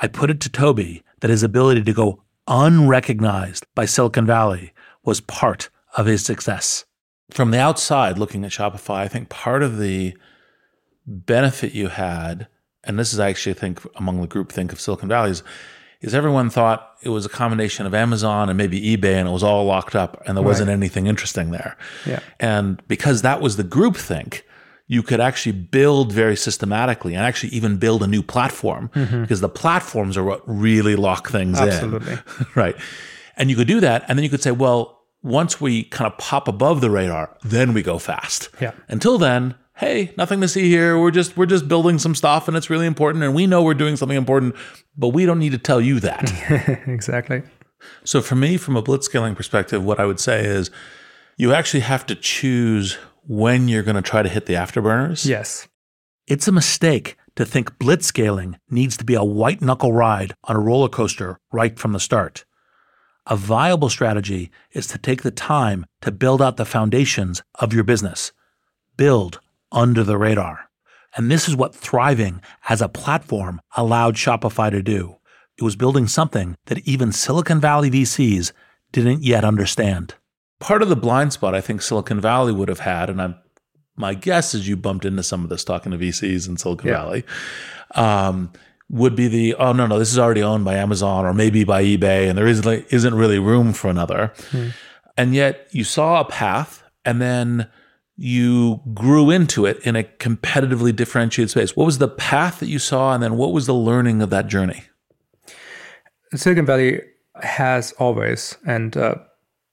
I 0.00 0.08
put 0.08 0.30
it 0.30 0.40
to 0.42 0.48
Toby 0.48 1.02
that 1.20 1.30
his 1.30 1.42
ability 1.42 1.82
to 1.84 1.92
go 1.92 2.22
unrecognized 2.46 3.66
by 3.74 3.86
Silicon 3.86 4.26
Valley 4.26 4.72
was 5.04 5.20
part 5.20 5.70
of 5.96 6.06
his 6.06 6.24
success. 6.24 6.84
From 7.30 7.50
the 7.50 7.58
outside 7.58 8.18
looking 8.18 8.44
at 8.44 8.52
Shopify, 8.52 8.98
I 8.98 9.08
think 9.08 9.28
part 9.28 9.62
of 9.62 9.78
the 9.78 10.16
benefit 11.06 11.72
you 11.72 11.88
had, 11.88 12.46
and 12.84 12.98
this 12.98 13.12
is 13.12 13.18
actually, 13.18 13.52
I 13.52 13.58
think, 13.58 13.80
among 13.96 14.20
the 14.20 14.26
group 14.26 14.52
think 14.52 14.72
of 14.72 14.80
Silicon 14.80 15.08
Valley, 15.08 15.30
is, 15.30 15.42
is 16.00 16.14
everyone 16.14 16.50
thought 16.50 16.96
it 17.02 17.08
was 17.08 17.26
a 17.26 17.30
combination 17.30 17.86
of 17.86 17.94
Amazon 17.94 18.48
and 18.48 18.56
maybe 18.56 18.80
eBay 18.80 19.14
and 19.14 19.28
it 19.28 19.32
was 19.32 19.42
all 19.42 19.64
locked 19.64 19.96
up 19.96 20.22
and 20.26 20.36
there 20.36 20.44
wasn't 20.44 20.70
anything 20.70 21.06
interesting 21.06 21.50
there. 21.50 21.76
Yeah. 22.04 22.20
And 22.38 22.80
because 22.86 23.22
that 23.22 23.40
was 23.40 23.56
the 23.56 23.64
group 23.64 23.96
think, 23.96 24.44
you 24.88 25.02
could 25.02 25.20
actually 25.20 25.52
build 25.52 26.12
very 26.12 26.36
systematically 26.36 27.14
and 27.14 27.24
actually 27.24 27.50
even 27.50 27.76
build 27.76 28.02
a 28.02 28.06
new 28.06 28.22
platform 28.22 28.88
Mhm. 28.94 29.22
because 29.22 29.40
the 29.40 29.48
platforms 29.48 30.16
are 30.16 30.22
what 30.24 30.42
really 30.46 30.94
lock 30.94 31.28
things 31.30 31.58
Absolutely. 31.58 32.12
in. 32.12 32.18
right. 32.54 32.76
And 33.36 33.50
you 33.50 33.56
could 33.56 33.66
do 33.68 33.80
that. 33.80 34.04
And 34.08 34.16
then 34.18 34.22
you 34.24 34.30
could 34.30 34.42
say, 34.42 34.52
well, 34.52 35.00
once 35.22 35.60
we 35.60 35.82
kind 35.84 36.10
of 36.10 36.16
pop 36.18 36.46
above 36.46 36.80
the 36.80 36.88
radar, 36.90 37.36
then 37.42 37.74
we 37.74 37.82
go 37.82 37.98
fast. 37.98 38.48
Yeah. 38.60 38.70
Until 38.88 39.18
then, 39.18 39.56
hey, 39.76 40.12
nothing 40.16 40.40
to 40.40 40.46
see 40.48 40.68
here. 40.70 40.98
We're 40.98 41.10
just 41.10 41.36
we're 41.36 41.46
just 41.46 41.66
building 41.66 41.98
some 41.98 42.14
stuff 42.14 42.46
and 42.46 42.56
it's 42.56 42.70
really 42.70 42.86
important 42.86 43.24
and 43.24 43.34
we 43.34 43.46
know 43.46 43.62
we're 43.62 43.74
doing 43.74 43.96
something 43.96 44.16
important, 44.16 44.54
but 44.96 45.08
we 45.08 45.26
don't 45.26 45.40
need 45.40 45.52
to 45.52 45.58
tell 45.58 45.80
you 45.80 45.98
that. 46.00 46.30
exactly. 46.86 47.42
So 48.04 48.20
for 48.20 48.36
me, 48.36 48.56
from 48.56 48.76
a 48.76 48.82
blitzscaling 48.82 49.34
perspective, 49.36 49.84
what 49.84 49.98
I 49.98 50.06
would 50.06 50.20
say 50.20 50.44
is 50.44 50.70
you 51.36 51.52
actually 51.52 51.80
have 51.80 52.06
to 52.06 52.14
choose 52.14 52.96
when 53.26 53.68
you're 53.68 53.82
going 53.82 53.96
to 53.96 54.02
try 54.02 54.22
to 54.22 54.28
hit 54.28 54.46
the 54.46 54.54
afterburners. 54.54 55.26
Yes. 55.26 55.68
It's 56.26 56.48
a 56.48 56.52
mistake 56.52 57.16
to 57.36 57.44
think 57.44 57.78
blitzscaling 57.78 58.56
needs 58.70 58.96
to 58.96 59.04
be 59.04 59.14
a 59.14 59.24
white 59.24 59.60
knuckle 59.60 59.92
ride 59.92 60.34
on 60.44 60.56
a 60.56 60.60
roller 60.60 60.88
coaster 60.88 61.38
right 61.52 61.78
from 61.78 61.92
the 61.92 62.00
start. 62.00 62.44
A 63.26 63.36
viable 63.36 63.88
strategy 63.88 64.50
is 64.72 64.86
to 64.88 64.98
take 64.98 65.22
the 65.22 65.30
time 65.30 65.84
to 66.00 66.12
build 66.12 66.40
out 66.40 66.56
the 66.56 66.64
foundations 66.64 67.42
of 67.56 67.72
your 67.72 67.84
business. 67.84 68.32
Build 68.96 69.40
under 69.72 70.04
the 70.04 70.16
radar. 70.16 70.70
And 71.16 71.30
this 71.30 71.48
is 71.48 71.56
what 71.56 71.74
thriving 71.74 72.40
as 72.68 72.80
a 72.80 72.88
platform 72.88 73.60
allowed 73.76 74.14
Shopify 74.14 74.70
to 74.70 74.82
do. 74.82 75.16
It 75.58 75.64
was 75.64 75.76
building 75.76 76.06
something 76.06 76.56
that 76.66 76.86
even 76.86 77.12
Silicon 77.12 77.60
Valley 77.60 77.90
VCs 77.90 78.52
didn't 78.92 79.22
yet 79.22 79.44
understand. 79.44 80.14
Part 80.58 80.82
of 80.82 80.88
the 80.88 80.96
blind 80.96 81.32
spot 81.32 81.54
I 81.54 81.60
think 81.60 81.82
Silicon 81.82 82.20
Valley 82.20 82.52
would 82.52 82.68
have 82.68 82.80
had, 82.80 83.10
and 83.10 83.20
I'm 83.20 83.36
my 83.98 84.12
guess 84.14 84.54
is 84.54 84.68
you 84.68 84.76
bumped 84.76 85.04
into 85.06 85.22
some 85.22 85.42
of 85.42 85.48
this 85.48 85.64
talking 85.64 85.90
to 85.92 85.98
VCs 85.98 86.48
in 86.48 86.56
Silicon 86.58 86.88
Yeah. 86.88 87.02
Valley, 87.02 87.24
um, 87.94 88.52
would 88.90 89.16
be 89.16 89.26
the 89.28 89.54
oh 89.54 89.72
no 89.72 89.86
no 89.86 89.98
this 89.98 90.12
is 90.12 90.18
already 90.18 90.42
owned 90.42 90.64
by 90.64 90.74
Amazon 90.74 91.24
or 91.24 91.32
maybe 91.34 91.64
by 91.64 91.82
eBay 91.82 92.28
and 92.28 92.36
there 92.38 92.46
isn't 92.46 92.64
like, 92.66 92.92
isn't 92.92 93.14
really 93.14 93.38
room 93.38 93.72
for 93.72 93.88
another, 93.88 94.32
Hmm. 94.50 94.68
and 95.16 95.34
yet 95.34 95.66
you 95.72 95.82
saw 95.84 96.20
a 96.20 96.24
path 96.24 96.82
and 97.04 97.20
then 97.20 97.68
you 98.16 98.80
grew 98.94 99.28
into 99.30 99.66
it 99.66 99.78
in 99.80 99.94
a 99.96 100.02
competitively 100.04 100.94
differentiated 100.94 101.50
space. 101.50 101.76
What 101.76 101.84
was 101.84 101.98
the 101.98 102.08
path 102.08 102.60
that 102.60 102.68
you 102.68 102.78
saw, 102.78 103.12
and 103.12 103.22
then 103.22 103.36
what 103.36 103.52
was 103.52 103.66
the 103.66 103.74
learning 103.74 104.22
of 104.22 104.30
that 104.30 104.46
journey? 104.46 104.84
Silicon 106.34 106.66
Valley 106.66 107.00
has 107.42 107.92
always 107.98 108.56
and 108.66 108.96
uh, 108.96 109.16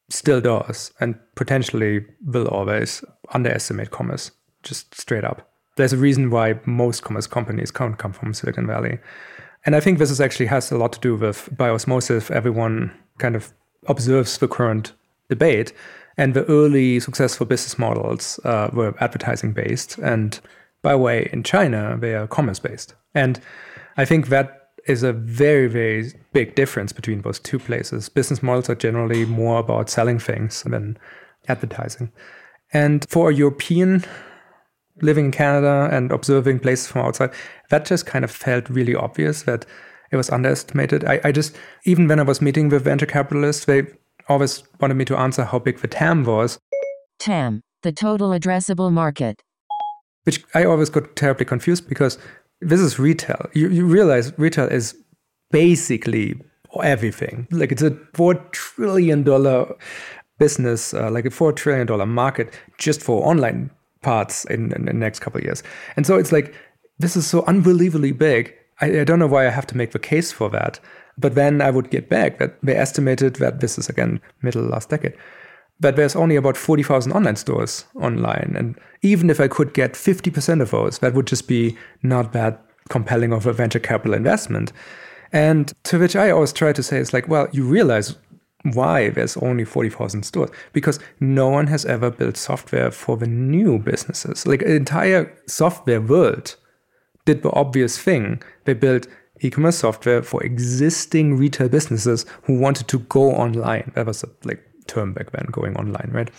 still 0.10 0.42
does, 0.42 0.92
and 1.00 1.18
potentially 1.36 2.06
will 2.26 2.48
always 2.48 3.04
underestimate 3.34 3.92
commerce, 3.92 4.32
just 4.62 5.00
straight 5.00 5.24
up. 5.24 5.50
There's 5.76 5.94
a 5.94 5.98
reason 5.98 6.30
why 6.30 6.60
most 6.66 7.04
commerce 7.04 7.28
companies 7.28 7.72
can't 7.72 7.98
come 7.98 8.14
from 8.14 8.34
Silicon 8.34 8.68
Valley. 8.68 9.00
And 9.66 9.76
I 9.76 9.80
think 9.80 9.98
this 9.98 10.12
is 10.12 10.22
actually 10.22 10.48
has 10.48 10.72
a 10.72 10.78
lot 10.78 10.94
to 10.94 11.00
do 11.00 11.16
with 11.16 11.50
by 11.56 11.70
osmosis, 11.70 12.30
everyone 12.30 12.92
kind 13.18 13.36
of 13.36 13.54
observes 13.88 14.38
the 14.38 14.48
current 14.48 14.94
debate. 15.30 15.74
And 16.16 16.36
the 16.36 16.46
early 16.46 17.00
successful 17.00 17.48
business 17.48 17.80
models 17.80 18.40
uh, 18.44 18.70
were 18.72 18.94
advertising 19.00 19.54
based. 19.54 19.98
And 19.98 20.40
by 20.84 20.92
the 20.92 21.00
way, 21.00 21.28
in 21.34 21.42
China, 21.42 21.98
they 22.00 22.14
are 22.14 22.28
commerce 22.28 22.60
based. 22.60 22.94
And 23.16 23.40
I 23.98 24.06
think 24.06 24.28
that 24.28 24.63
is 24.88 25.04
a 25.04 25.14
very, 25.14 25.68
very 25.68 26.12
big 26.34 26.56
difference 26.56 26.92
between 26.92 27.22
those 27.22 27.40
two 27.40 27.60
places. 27.60 28.10
Business 28.10 28.44
models 28.44 28.70
are 28.70 28.76
generally 28.76 29.26
more 29.26 29.60
about 29.60 29.90
selling 29.90 30.20
things 30.20 30.64
than 30.64 30.98
advertising. 31.48 32.12
And 32.74 33.06
for 33.10 33.30
a 33.30 33.34
European 33.34 34.04
living 35.02 35.26
in 35.26 35.32
Canada 35.32 35.90
and 35.92 36.12
observing 36.12 36.60
places 36.60 36.88
from 36.88 37.06
outside, 37.06 37.32
that 37.70 37.86
just 37.86 38.06
kind 38.06 38.26
of 38.26 38.32
felt 38.32 38.70
really 38.70 38.96
obvious 38.96 39.44
that 39.44 39.66
it 40.12 40.18
was 40.18 40.30
underestimated. 40.30 41.04
I, 41.06 41.20
I 41.24 41.32
just, 41.32 41.56
even 41.86 42.08
when 42.08 42.20
I 42.20 42.24
was 42.24 42.42
meeting 42.42 42.70
with 42.70 42.84
venture 42.84 43.06
capitalists, 43.06 43.66
they 43.66 43.88
always 44.30 44.64
wanted 44.80 44.96
me 44.96 45.06
to 45.06 45.18
answer 45.18 45.46
how 45.46 45.60
big 45.60 45.80
the 45.80 45.88
TAM 45.88 46.24
was, 46.24 46.60
TAM, 47.20 47.62
the 47.82 47.92
total 47.92 48.30
addressable 48.30 48.92
market. 48.92 49.42
which 50.24 50.44
I 50.54 50.64
always 50.66 50.90
got 50.90 51.16
terribly 51.16 51.46
confused 51.46 51.88
because 51.90 52.18
this 52.66 52.80
is 52.80 53.00
retail. 53.00 53.50
You, 53.54 53.70
you 53.70 53.86
realize 53.86 54.34
retail 54.38 54.68
is 54.68 54.96
basically 55.52 56.40
everything. 56.84 57.48
Like 57.52 57.72
it's 57.72 57.82
a 57.82 57.98
four 58.14 58.36
trillion 58.52 59.24
dollar 59.24 59.74
business, 60.40 60.94
uh, 60.94 61.12
like 61.12 61.26
a 61.26 61.32
four 61.32 61.54
trillion 61.54 61.88
dollar 61.88 62.06
market 62.06 62.54
just 62.78 63.02
for 63.02 63.26
online 63.26 63.70
parts 64.02 64.46
in, 64.46 64.74
in 64.74 64.86
the 64.86 64.94
next 64.94 65.20
couple 65.20 65.40
of 65.40 65.46
years. 65.46 65.64
And 65.96 66.06
so 66.06 66.18
it's 66.18 66.32
like 66.32 66.54
this 67.00 67.16
is 67.16 67.28
so 67.28 67.44
unbelievably 67.46 68.14
big. 68.14 68.54
I, 68.82 69.02
I 69.02 69.04
don't 69.04 69.20
know 69.20 69.28
why 69.28 69.48
I 69.48 69.52
have 69.52 69.68
to 69.68 69.78
make 69.78 69.92
the 69.92 70.00
case 70.00 70.32
for 70.32 70.50
that. 70.50 70.80
But 71.18 71.36
then 71.36 71.62
I 71.62 71.70
would 71.70 71.92
get 71.92 72.10
back 72.10 72.40
that 72.40 72.58
they 72.64 72.76
estimated 72.76 73.36
that 73.36 73.60
this 73.60 73.78
is 73.78 73.88
again 73.88 74.20
middle 74.42 74.64
last 74.64 74.90
decade 74.90 75.14
that 75.84 75.96
there's 75.96 76.16
only 76.16 76.36
about 76.36 76.58
40,000 76.58 77.12
online 77.12 77.36
stores 77.36 77.86
online. 77.96 78.56
And 78.58 78.80
even 79.04 79.30
if 79.30 79.40
I 79.40 79.48
could 79.48 79.74
get 79.74 79.94
50% 79.94 80.62
of 80.62 80.72
those, 80.72 81.00
that 81.00 81.14
would 81.14 81.28
just 81.28 81.48
be 81.48 81.78
not 82.02 82.34
that 82.34 82.66
compelling 82.90 83.32
of 83.32 83.46
a 83.46 83.54
venture 83.54 83.80
capital 83.80 84.14
investment. 84.16 84.74
And 85.32 85.72
to 85.84 86.00
which 86.00 86.16
I 86.16 86.32
always 86.32 86.54
try 86.54 86.74
to 86.74 86.84
say 86.84 86.98
is 86.98 87.14
like, 87.14 87.28
well, 87.28 87.48
you 87.52 87.64
realize 87.64 88.16
why 88.74 89.10
there's 89.10 89.36
only 89.38 89.66
40,000 89.66 90.24
stores 90.24 90.50
because 90.72 91.00
no 91.20 91.50
one 91.50 91.68
has 91.68 91.86
ever 91.86 92.10
built 92.10 92.38
software 92.38 92.92
for 92.92 93.18
the 93.18 93.28
new 93.28 93.78
businesses. 93.78 94.48
Like 94.48 94.62
an 94.62 94.72
entire 94.72 95.36
software 95.48 96.02
world 96.02 96.56
did 97.26 97.44
the 97.44 97.52
obvious 97.52 97.98
thing. 97.98 98.42
They 98.64 98.74
built 98.74 99.08
e-commerce 99.42 99.78
software 99.78 100.24
for 100.24 100.42
existing 100.44 101.38
retail 101.38 101.68
businesses 101.68 102.26
who 102.44 102.58
wanted 102.58 102.88
to 102.90 103.00
go 103.00 103.34
online. 103.34 103.92
That 103.96 104.06
was 104.06 104.24
like 104.44 104.64
term 104.88 105.14
back 105.14 105.32
then, 105.32 105.48
going 105.52 105.76
online, 105.76 106.10
right? 106.12 106.30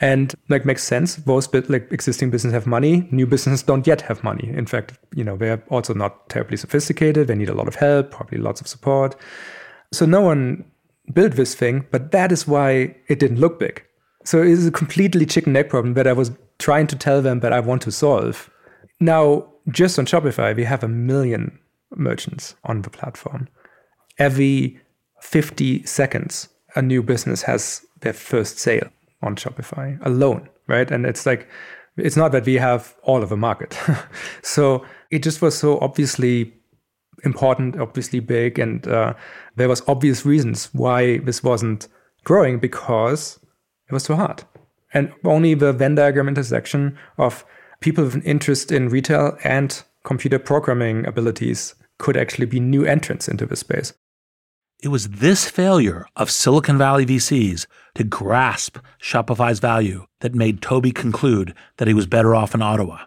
And 0.00 0.34
like 0.48 0.66
makes 0.66 0.82
sense. 0.82 1.16
Those 1.16 1.52
like 1.52 1.90
existing 1.90 2.30
businesses 2.30 2.54
have 2.54 2.66
money. 2.66 3.08
New 3.10 3.26
businesses 3.26 3.62
don't 3.62 3.86
yet 3.86 4.02
have 4.02 4.22
money. 4.22 4.48
In 4.54 4.66
fact, 4.66 4.98
you 5.14 5.24
know, 5.24 5.36
they're 5.36 5.62
also 5.70 5.94
not 5.94 6.28
terribly 6.28 6.56
sophisticated. 6.56 7.28
They 7.28 7.34
need 7.34 7.48
a 7.48 7.54
lot 7.54 7.68
of 7.68 7.76
help, 7.76 8.10
probably 8.10 8.38
lots 8.38 8.60
of 8.60 8.68
support. 8.68 9.16
So 9.92 10.04
no 10.04 10.20
one 10.20 10.64
built 11.12 11.32
this 11.32 11.54
thing, 11.54 11.86
but 11.90 12.10
that 12.10 12.32
is 12.32 12.46
why 12.46 12.94
it 13.08 13.18
didn't 13.18 13.40
look 13.40 13.58
big. 13.58 13.82
So 14.24 14.42
it 14.42 14.48
is 14.48 14.66
a 14.66 14.72
completely 14.72 15.24
chicken 15.24 15.56
egg 15.56 15.70
problem 15.70 15.94
that 15.94 16.06
I 16.06 16.12
was 16.12 16.30
trying 16.58 16.88
to 16.88 16.96
tell 16.96 17.22
them 17.22 17.40
that 17.40 17.52
I 17.52 17.60
want 17.60 17.82
to 17.82 17.92
solve. 17.92 18.50
Now, 19.00 19.46
just 19.70 19.98
on 19.98 20.06
Shopify, 20.06 20.54
we 20.54 20.64
have 20.64 20.82
a 20.82 20.88
million 20.88 21.58
merchants 21.94 22.54
on 22.64 22.82
the 22.82 22.90
platform. 22.90 23.48
Every 24.18 24.80
50 25.20 25.84
seconds, 25.84 26.48
a 26.76 26.82
new 26.82 27.02
business 27.02 27.42
has 27.42 27.84
their 28.00 28.12
first 28.12 28.58
sale 28.58 28.88
on 29.22 29.34
Shopify 29.34 29.98
alone, 30.06 30.48
right? 30.68 30.90
And 30.90 31.06
it's 31.06 31.26
like, 31.26 31.48
it's 31.96 32.16
not 32.16 32.32
that 32.32 32.44
we 32.44 32.54
have 32.54 32.94
all 33.02 33.22
of 33.22 33.30
the 33.30 33.36
market. 33.36 33.78
so 34.42 34.84
it 35.10 35.22
just 35.22 35.42
was 35.42 35.56
so 35.56 35.78
obviously 35.80 36.52
important, 37.24 37.80
obviously 37.80 38.20
big, 38.20 38.58
and 38.58 38.86
uh, 38.86 39.14
there 39.56 39.68
was 39.68 39.82
obvious 39.88 40.26
reasons 40.26 40.68
why 40.72 41.18
this 41.18 41.42
wasn't 41.42 41.88
growing 42.24 42.58
because 42.58 43.40
it 43.88 43.92
was 43.94 44.04
too 44.04 44.16
hard. 44.16 44.44
And 44.92 45.12
only 45.24 45.54
the 45.54 45.72
Venn 45.72 45.94
diagram 45.94 46.28
intersection 46.28 46.98
of 47.18 47.44
people 47.80 48.04
with 48.04 48.14
an 48.14 48.22
interest 48.22 48.70
in 48.70 48.88
retail 48.88 49.36
and 49.44 49.82
computer 50.04 50.38
programming 50.38 51.06
abilities 51.06 51.74
could 51.98 52.16
actually 52.16 52.46
be 52.46 52.60
new 52.60 52.84
entrants 52.84 53.28
into 53.28 53.46
the 53.46 53.56
space. 53.56 53.92
It 54.82 54.88
was 54.88 55.08
this 55.08 55.48
failure 55.48 56.06
of 56.16 56.30
Silicon 56.30 56.76
Valley 56.76 57.06
VCs 57.06 57.66
to 57.94 58.04
grasp 58.04 58.76
Shopify's 59.00 59.58
value 59.58 60.04
that 60.20 60.34
made 60.34 60.60
Toby 60.60 60.92
conclude 60.92 61.54
that 61.78 61.88
he 61.88 61.94
was 61.94 62.06
better 62.06 62.34
off 62.34 62.54
in 62.54 62.60
Ottawa. 62.60 63.06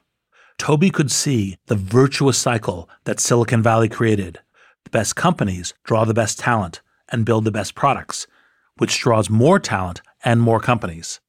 Toby 0.58 0.90
could 0.90 1.12
see 1.12 1.58
the 1.68 1.76
virtuous 1.76 2.40
cycle 2.40 2.90
that 3.04 3.20
Silicon 3.20 3.62
Valley 3.62 3.88
created. 3.88 4.40
The 4.84 4.90
best 4.90 5.16
companies 5.16 5.76
draw 5.84 6.06
the 6.06 6.14
best 6.14 6.40
talent 6.40 6.82
and 7.10 7.26
build 7.26 7.46
the 7.46 7.52
best 7.52 7.76
products, 7.76 8.26
which 8.78 9.00
draws 9.00 9.30
more 9.30 9.60
talent 9.60 10.02
and 10.26 10.42
more 10.42 10.60
companies. 10.60 11.20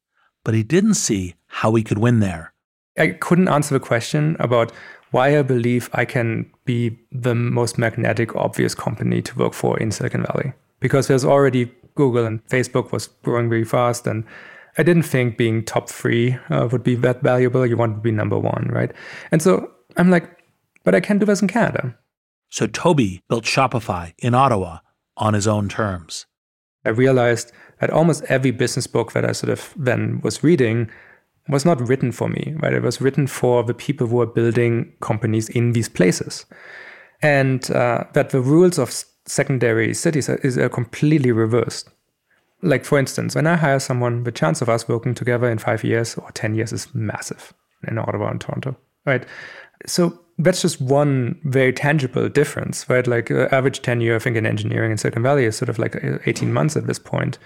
But 0.43 0.55
he 0.55 0.63
didn't 0.63 0.95
see 0.95 1.35
how 1.49 1.75
he 1.75 1.83
could 1.83 1.99
win 1.99 2.21
there. 2.21 2.55
I 2.99 3.09
couldn't 3.09 3.49
answer 3.49 3.75
the 3.75 3.85
question 3.85 4.37
about 4.41 4.73
why 5.11 5.39
I 5.39 5.43
believe 5.43 5.91
I 5.93 6.05
can 6.05 6.51
be 6.65 6.99
the 7.11 7.35
most 7.35 7.79
magnetic, 7.79 8.35
obvious 8.37 8.75
company 8.75 9.23
to 9.23 9.39
work 9.39 9.55
for 9.55 9.79
in 9.79 9.91
Silicon 9.91 10.25
Valley. 10.25 10.53
Because 10.79 11.09
there's 11.09 11.25
already 11.25 11.73
Google 11.95 12.25
and 12.25 12.45
Facebook 12.47 12.93
was 12.93 13.09
growing 13.23 13.49
very 13.49 13.65
fast. 13.65 14.07
And 14.07 14.25
I 14.79 14.83
didn't 14.83 15.03
think 15.03 15.37
being 15.37 15.65
top 15.65 15.89
three 15.89 16.39
uh, 16.49 16.69
would 16.71 16.83
be 16.83 16.95
that 16.97 17.23
valuable. 17.23 17.67
You 17.67 17.77
want 17.77 17.97
to 17.97 18.01
be 18.01 18.13
number 18.13 18.39
one, 18.39 18.69
right? 18.71 18.93
And 19.33 19.43
so 19.43 19.71
I'm 19.97 20.11
like, 20.11 20.45
but 20.85 20.95
I 20.95 21.01
can 21.01 21.19
do 21.19 21.27
this 21.27 21.43
in 21.43 21.49
Canada. 21.49 21.97
So 22.49 22.67
Tobi 22.67 23.21
built 23.29 23.45
Shopify 23.45 24.15
in 24.19 24.35
Ottawa 24.35 24.79
on 25.17 25.35
his 25.35 25.47
own 25.47 25.69
terms. 25.69 26.27
I 26.85 26.91
realized 26.91 27.53
that 27.81 27.91
almost 27.91 28.25
every 28.25 28.51
business 28.51 28.87
book 28.87 29.13
that 29.13 29.25
I 29.25 29.33
sort 29.33 29.51
of 29.51 29.75
then 29.77 30.21
was 30.23 30.43
reading 30.43 30.91
was 31.49 31.65
not 31.65 31.81
written 31.89 32.13
for 32.13 32.29
me, 32.29 32.55
right? 32.59 32.73
It 32.73 32.83
was 32.83 33.01
written 33.01 33.27
for 33.27 33.63
the 33.63 33.75
people 33.75 34.07
who 34.07 34.21
are 34.21 34.27
building 34.27 34.93
companies 35.01 35.49
in 35.49 35.73
these 35.73 35.89
places. 35.89 36.47
And 37.23 37.71
uh, 37.71 38.05
that 38.13 38.31
the 38.31 38.41
rules 38.41 38.79
of 38.79 39.05
secondary 39.27 39.95
cities 39.95 40.29
is 40.29 40.57
completely 40.73 41.33
reversed. 41.33 41.89
Like, 42.63 42.85
for 42.85 42.99
instance, 42.99 43.35
when 43.35 43.47
I 43.47 43.57
hire 43.57 43.81
someone, 43.81 44.25
the 44.25 44.33
chance 44.33 44.61
of 44.61 44.69
us 44.69 44.89
working 44.89 45.15
together 45.15 45.51
in 45.51 45.59
five 45.59 45.83
years 45.83 46.15
or 46.17 46.31
10 46.33 46.55
years 46.55 46.73
is 46.73 46.95
massive 46.95 47.53
in 47.89 47.99
Ottawa 47.99 48.31
and 48.31 48.41
Toronto, 48.41 48.77
right? 49.07 49.25
So 49.87 50.19
that's 50.39 50.63
just 50.63 50.81
one 50.81 51.41
very 51.45 51.73
tangible 51.73 52.29
difference, 52.29 52.89
right? 52.89 53.07
Like, 53.07 53.31
uh, 53.31 53.49
average 53.51 53.81
tenure, 53.83 54.17
I 54.17 54.19
think, 54.19 54.37
in 54.37 54.47
engineering 54.47 54.91
in 54.91 54.99
Silicon 54.99 55.23
Valley 55.23 55.45
is 55.45 55.57
sort 55.57 55.71
of 55.71 55.79
like 55.79 55.97
uh, 56.05 56.19
18 56.27 56.53
months 56.53 56.77
at 56.77 56.87
this 56.87 56.99
point 56.99 57.39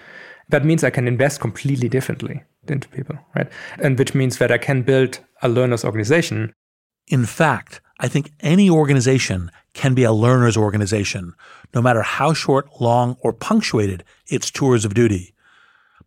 that 0.49 0.65
means 0.65 0.83
I 0.83 0.89
can 0.89 1.07
invest 1.07 1.39
completely 1.39 1.89
differently 1.89 2.43
into 2.71 2.87
people, 2.89 3.17
right? 3.35 3.47
And 3.79 3.97
which 3.97 4.13
means 4.13 4.37
that 4.37 4.51
I 4.51 4.57
can 4.57 4.81
build 4.81 5.19
a 5.41 5.49
learner's 5.49 5.85
organization. 5.85 6.53
In 7.07 7.25
fact, 7.25 7.81
I 7.99 8.07
think 8.07 8.31
any 8.41 8.69
organization 8.69 9.51
can 9.73 9.93
be 9.93 10.03
a 10.03 10.11
learner's 10.11 10.57
organization, 10.57 11.33
no 11.73 11.81
matter 11.81 12.01
how 12.01 12.33
short, 12.33 12.81
long, 12.81 13.17
or 13.21 13.33
punctuated 13.33 14.03
its 14.27 14.51
tours 14.51 14.85
of 14.85 14.93
duty. 14.93 15.33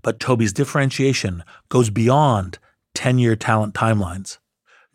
But 0.03 0.21
Tobi's 0.21 0.53
differentiation 0.53 1.42
goes 1.68 1.90
beyond 1.90 2.59
10 2.94 3.18
year 3.18 3.37
talent 3.37 3.75
timelines. 3.75 4.38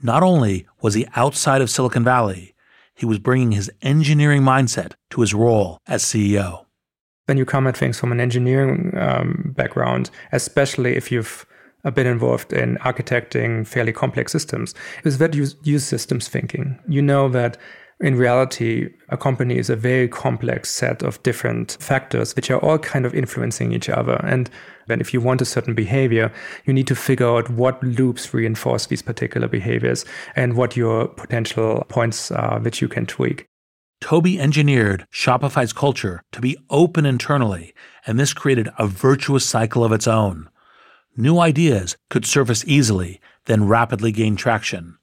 Not 0.02 0.24
only 0.24 0.68
was 0.82 0.94
he 0.94 1.08
outside 1.16 1.62
of 1.62 1.70
Silicon 1.70 2.04
Valley, 2.04 2.54
he 2.96 3.06
was 3.06 3.20
bringing 3.20 3.54
his 3.54 3.72
engineering 3.82 4.42
mindset 4.42 4.94
to 5.12 5.22
his 5.22 5.34
role 5.34 5.78
as 5.88 6.04
CEO 6.04 6.66
when 7.26 7.38
you 7.38 7.46
come 7.46 7.68
at 7.68 7.78
things 7.78 8.00
from 8.00 8.12
an 8.12 8.20
engineering 8.20 8.94
um, 8.98 9.54
background, 9.56 10.10
especially 10.32 10.96
if 10.96 11.12
you've 11.12 11.46
uh, 11.84 11.92
been 11.92 12.08
involved 12.08 12.54
in 12.54 12.78
architecting 12.78 13.66
fairly 13.68 13.92
complex 13.92 14.32
systems, 14.32 14.74
is 15.04 15.18
that 15.18 15.34
you 15.34 15.48
use 15.64 15.86
systems 15.86 16.28
thinking. 16.28 16.80
You 16.88 17.02
know 17.02 17.30
that 17.30 17.58
in 18.00 18.18
reality, 18.18 18.90
a 19.10 19.18
company 19.18 19.58
is 19.58 19.70
a 19.70 19.76
very 19.76 20.08
complex 20.08 20.70
set 20.70 21.04
of 21.04 21.22
different 21.24 21.78
factors 21.80 22.36
which 22.36 22.52
are 22.52 22.60
all 22.60 22.78
kind 22.78 23.06
of 23.06 23.14
influencing 23.14 23.72
each 23.72 23.88
other. 23.88 24.20
And 24.26 24.50
then 24.88 25.00
if 25.00 25.14
you 25.14 25.22
want 25.22 25.42
a 25.42 25.46
certain 25.46 25.74
behavior, 25.74 26.32
you 26.66 26.74
need 26.74 26.88
to 26.88 26.96
figure 26.96 27.30
out 27.30 27.50
what 27.50 27.82
loops 27.82 28.34
reinforce 28.34 28.88
these 28.88 29.02
particular 29.02 29.48
behaviors 29.48 30.04
and 30.36 30.58
what 30.58 30.76
your 30.76 31.08
potential 31.08 31.86
points 31.88 32.32
are 32.32 32.60
which 32.60 32.82
you 32.82 32.90
can 32.90 33.06
tweak. 33.06 33.46
Tobi 34.02 34.38
engineered 34.38 35.06
Shopify's 35.14 35.72
culture 35.72 36.22
to 36.34 36.42
be 36.42 36.58
open 36.70 37.06
internally, 37.06 37.74
and 38.06 38.20
this 38.20 38.34
created 38.34 38.68
a 38.78 38.86
virtuous 38.86 39.46
cycle 39.46 39.86
of 39.86 39.94
its 39.94 40.10
own. 40.10 40.50
New 41.16 41.40
ideas 41.40 41.96
could 42.10 42.26
surface 42.26 42.64
easily, 42.66 43.22
then 43.46 43.68
rapidly 43.68 44.12
gain 44.12 44.36
traction. 44.36 44.98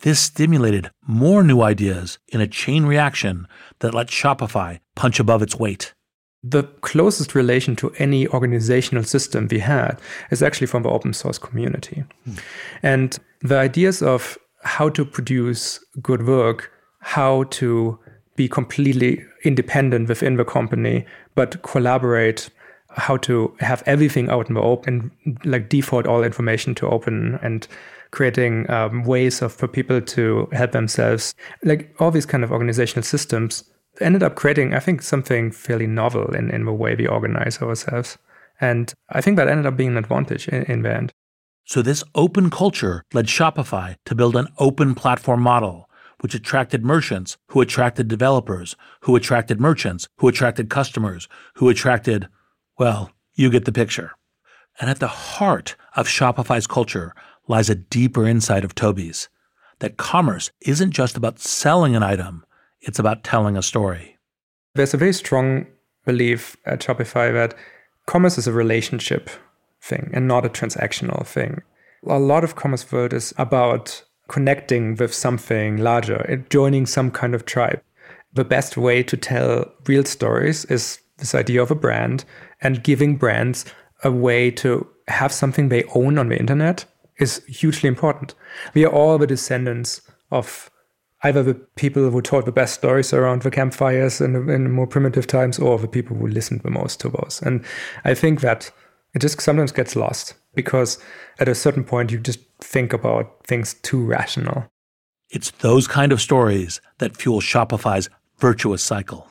This 0.00 0.20
stimulated 0.20 0.90
more 1.06 1.42
new 1.42 1.60
ideas 1.62 2.18
in 2.28 2.40
a 2.40 2.46
chain 2.46 2.86
reaction 2.86 3.46
that 3.80 3.94
let 3.94 4.08
Shopify 4.08 4.80
punch 4.94 5.20
above 5.20 5.42
its 5.42 5.58
weight. 5.58 5.94
The 6.42 6.64
closest 6.82 7.34
relation 7.34 7.74
to 7.76 7.90
any 7.98 8.28
organizational 8.28 9.04
system 9.04 9.48
we 9.50 9.60
had 9.60 9.98
is 10.30 10.42
actually 10.42 10.66
from 10.66 10.82
the 10.82 10.90
open 10.90 11.14
source 11.14 11.38
community. 11.38 12.04
Hmm. 12.24 12.34
And 12.82 13.18
the 13.40 13.58
ideas 13.58 14.02
of 14.02 14.36
how 14.62 14.88
to 14.90 15.04
produce 15.04 15.82
good 16.02 16.26
work, 16.26 16.70
how 17.00 17.44
to 17.44 17.98
be 18.36 18.48
completely 18.48 19.24
independent 19.44 20.08
within 20.08 20.36
the 20.36 20.44
company, 20.44 21.06
but 21.34 21.62
collaborate 21.62 22.50
how 22.94 23.16
to 23.18 23.54
have 23.60 23.82
everything 23.86 24.28
out 24.30 24.48
in 24.48 24.54
the 24.54 24.60
open 24.60 25.10
like 25.44 25.68
default 25.68 26.06
all 26.06 26.22
information 26.22 26.74
to 26.76 26.88
open 26.88 27.38
and 27.42 27.66
creating 28.10 28.70
um, 28.70 29.04
ways 29.04 29.42
of 29.42 29.52
for 29.52 29.66
people 29.66 30.00
to 30.00 30.48
help 30.52 30.72
themselves. 30.72 31.34
Like 31.64 31.94
all 31.98 32.10
these 32.10 32.26
kind 32.26 32.44
of 32.44 32.52
organizational 32.52 33.02
systems 33.02 33.64
ended 34.00 34.24
up 34.24 34.34
creating 34.34 34.74
i 34.74 34.80
think 34.80 35.00
something 35.00 35.52
fairly 35.52 35.86
novel 35.86 36.34
in, 36.34 36.50
in 36.50 36.64
the 36.64 36.72
way 36.72 36.94
we 36.96 37.06
organize 37.06 37.60
ourselves. 37.60 38.18
And 38.60 38.92
i 39.10 39.20
think 39.20 39.36
that 39.36 39.48
ended 39.48 39.66
up 39.66 39.76
being 39.76 39.90
an 39.90 39.98
advantage 39.98 40.48
in, 40.48 40.62
in 40.64 40.82
the 40.82 40.94
end. 40.94 41.12
So 41.66 41.80
this 41.80 42.04
open 42.14 42.50
culture 42.50 43.04
led 43.14 43.26
shopify 43.26 43.96
to 44.04 44.14
build 44.14 44.36
an 44.36 44.48
open 44.58 44.94
platform 44.94 45.40
model 45.40 45.88
which 46.24 46.34
attracted 46.34 46.82
merchants, 46.82 47.36
who 47.48 47.60
attracted 47.60 48.08
developers, 48.08 48.76
who 49.00 49.14
attracted 49.14 49.60
merchants, 49.60 50.08
who 50.16 50.26
attracted 50.26 50.70
customers, 50.70 51.28
who 51.56 51.68
attracted, 51.68 52.28
well, 52.78 53.10
you 53.34 53.50
get 53.50 53.64
the 53.64 53.72
picture. 53.72 54.12
And 54.80 54.90
at 54.90 55.00
the 55.00 55.08
heart 55.08 55.76
of 55.96 56.08
Shopify's 56.08 56.66
culture 56.66 57.14
lies 57.46 57.70
a 57.70 57.74
deeper 57.74 58.26
insight 58.26 58.64
of 58.64 58.74
Tobi's 58.74 59.28
that 59.80 59.96
commerce 59.96 60.50
isn't 60.62 60.92
just 60.92 61.16
about 61.16 61.38
selling 61.38 61.94
an 61.94 62.02
item, 62.02 62.44
it's 62.80 62.98
about 62.98 63.24
telling 63.24 63.56
a 63.56 63.62
story. 63.62 64.18
There's 64.74 64.94
a 64.94 64.98
very 64.98 65.12
strong 65.12 65.66
belief 66.04 66.56
at 66.64 66.80
Shopify 66.80 67.32
that 67.32 67.54
commerce 68.06 68.38
is 68.38 68.46
a 68.46 68.52
relationship 68.52 69.30
thing 69.80 70.10
and 70.12 70.26
not 70.26 70.46
a 70.46 70.48
transactional 70.48 71.26
thing. 71.26 71.62
A 72.06 72.18
lot 72.18 72.44
of 72.44 72.56
commerce 72.56 72.90
world 72.90 73.12
is 73.12 73.32
about 73.38 74.02
connecting 74.28 74.96
with 74.96 75.14
something 75.14 75.78
larger, 75.78 76.44
joining 76.50 76.86
some 76.86 77.10
kind 77.10 77.34
of 77.34 77.44
tribe. 77.44 77.82
The 78.32 78.44
best 78.44 78.76
way 78.76 79.02
to 79.02 79.16
tell 79.16 79.70
real 79.86 80.04
stories 80.04 80.64
is 80.66 80.98
this 81.18 81.34
idea 81.34 81.62
of 81.62 81.70
a 81.70 81.76
brand 81.76 82.24
and 82.60 82.82
giving 82.82 83.16
brands 83.16 83.64
a 84.02 84.10
way 84.10 84.50
to 84.50 84.86
have 85.08 85.32
something 85.32 85.68
they 85.68 85.84
own 85.94 86.18
on 86.18 86.28
the 86.28 86.38
internet 86.38 86.84
is 87.18 87.44
hugely 87.44 87.88
important. 87.88 88.34
We 88.74 88.84
are 88.84 88.92
all 88.92 89.18
the 89.18 89.26
descendants 89.26 90.00
of 90.30 90.70
either 91.22 91.42
the 91.42 91.54
people 91.54 92.10
who 92.10 92.20
told 92.20 92.44
the 92.44 92.52
best 92.52 92.74
stories 92.74 93.12
around 93.12 93.42
the 93.42 93.50
campfires 93.50 94.20
in, 94.20 94.48
in 94.48 94.70
more 94.70 94.86
primitive 94.86 95.26
times 95.26 95.58
or 95.58 95.78
the 95.78 95.88
people 95.88 96.16
who 96.16 96.26
listened 96.26 96.60
the 96.60 96.70
most 96.70 97.00
to 97.00 97.08
those. 97.08 97.40
And 97.42 97.64
I 98.04 98.14
think 98.14 98.40
that 98.42 98.70
it 99.14 99.20
just 99.20 99.40
sometimes 99.40 99.72
gets 99.72 99.96
lost 99.96 100.34
because 100.54 100.98
at 101.38 101.48
a 101.48 101.54
certain 101.54 101.84
point 101.84 102.12
you 102.12 102.18
just 102.18 102.40
think 102.60 102.92
about 102.92 103.46
things 103.46 103.74
too 103.74 104.04
rational. 104.04 104.66
It's 105.30 105.50
those 105.50 105.88
kind 105.88 106.12
of 106.12 106.20
stories 106.20 106.80
that 106.98 107.16
fuel 107.16 107.40
Shopify's 107.40 108.08
virtuous 108.38 108.82
cycle. 108.82 109.28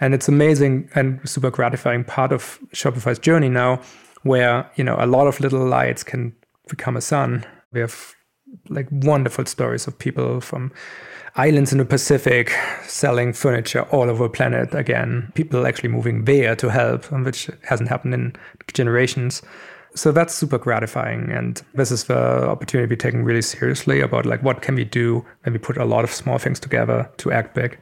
And 0.00 0.14
it's 0.14 0.28
amazing 0.28 0.90
and 0.94 1.26
super 1.28 1.50
gratifying 1.50 2.04
part 2.04 2.32
of 2.32 2.58
Shopify's 2.74 3.18
journey 3.18 3.48
now 3.48 3.80
where, 4.22 4.70
you 4.76 4.84
know, 4.84 4.96
a 4.98 5.06
lot 5.06 5.26
of 5.26 5.40
little 5.40 5.64
lights 5.64 6.02
can 6.02 6.34
become 6.68 6.96
a 6.96 7.00
sun. 7.00 7.44
We 7.72 7.80
have 7.80 8.14
like 8.68 8.88
wonderful 8.90 9.46
stories 9.46 9.86
of 9.86 9.98
people 9.98 10.40
from 10.40 10.72
islands 11.36 11.72
in 11.72 11.78
the 11.78 11.84
Pacific 11.84 12.52
selling 12.86 13.32
furniture 13.32 13.82
all 13.84 14.10
over 14.10 14.24
the 14.24 14.30
planet 14.30 14.74
again. 14.74 15.32
People 15.34 15.66
actually 15.66 15.88
moving 15.88 16.24
there 16.24 16.56
to 16.56 16.70
help, 16.70 17.10
which 17.10 17.50
hasn't 17.62 17.88
happened 17.88 18.14
in 18.14 18.36
generations 18.72 19.42
so 19.96 20.12
that's 20.12 20.34
super 20.34 20.58
gratifying 20.58 21.30
and 21.30 21.62
this 21.74 21.90
is 21.90 22.04
the 22.04 22.46
opportunity 22.46 22.88
we're 22.88 22.96
taking 22.96 23.24
really 23.24 23.42
seriously 23.42 24.00
about 24.00 24.26
like 24.26 24.42
what 24.42 24.60
can 24.60 24.74
we 24.74 24.84
do 24.84 25.24
when 25.42 25.54
we 25.54 25.58
put 25.58 25.78
a 25.78 25.84
lot 25.84 26.04
of 26.04 26.12
small 26.12 26.38
things 26.38 26.60
together 26.60 27.10
to 27.16 27.32
act 27.32 27.54
big 27.54 27.78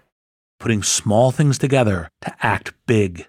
putting 0.64 0.82
small 0.82 1.30
things 1.30 1.58
together 1.58 2.08
to 2.22 2.34
act 2.40 2.72
big 2.86 3.26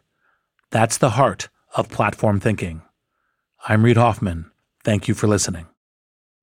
that's 0.71 0.97
the 0.97 1.09
heart 1.11 1.49
of 1.75 1.89
platform 1.89 2.39
thinking 2.39 2.81
i'm 3.67 3.83
reid 3.83 3.97
hoffman 3.97 4.49
thank 4.86 5.09
you 5.09 5.13
for 5.13 5.27
listening 5.27 5.65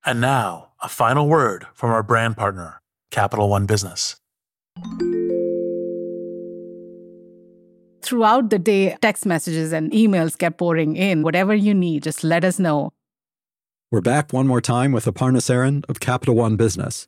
and 0.05 0.21
now 0.21 0.69
a 0.83 0.87
final 0.87 1.27
word 1.27 1.65
from 1.73 1.89
our 1.89 2.03
brand 2.03 2.37
partner 2.37 2.79
capital 3.09 3.49
one 3.49 3.65
business 3.65 4.17
throughout 8.03 8.51
the 8.51 8.59
day, 8.59 8.95
text 9.01 9.25
messages 9.25 9.73
and 9.73 9.91
emails 9.91 10.37
kept 10.37 10.57
pouring 10.59 10.95
in. 10.95 11.23
Whatever 11.23 11.55
you 11.55 11.73
need, 11.73 12.03
just 12.03 12.23
let 12.23 12.43
us 12.43 12.59
know. 12.59 12.91
We're 13.89 14.01
back 14.01 14.31
one 14.31 14.45
more 14.45 14.61
time 14.61 14.91
with 14.91 15.05
Aparna 15.05 15.37
Saran 15.37 15.83
of 15.89 15.99
Capital 15.99 16.35
One 16.35 16.55
Business. 16.55 17.07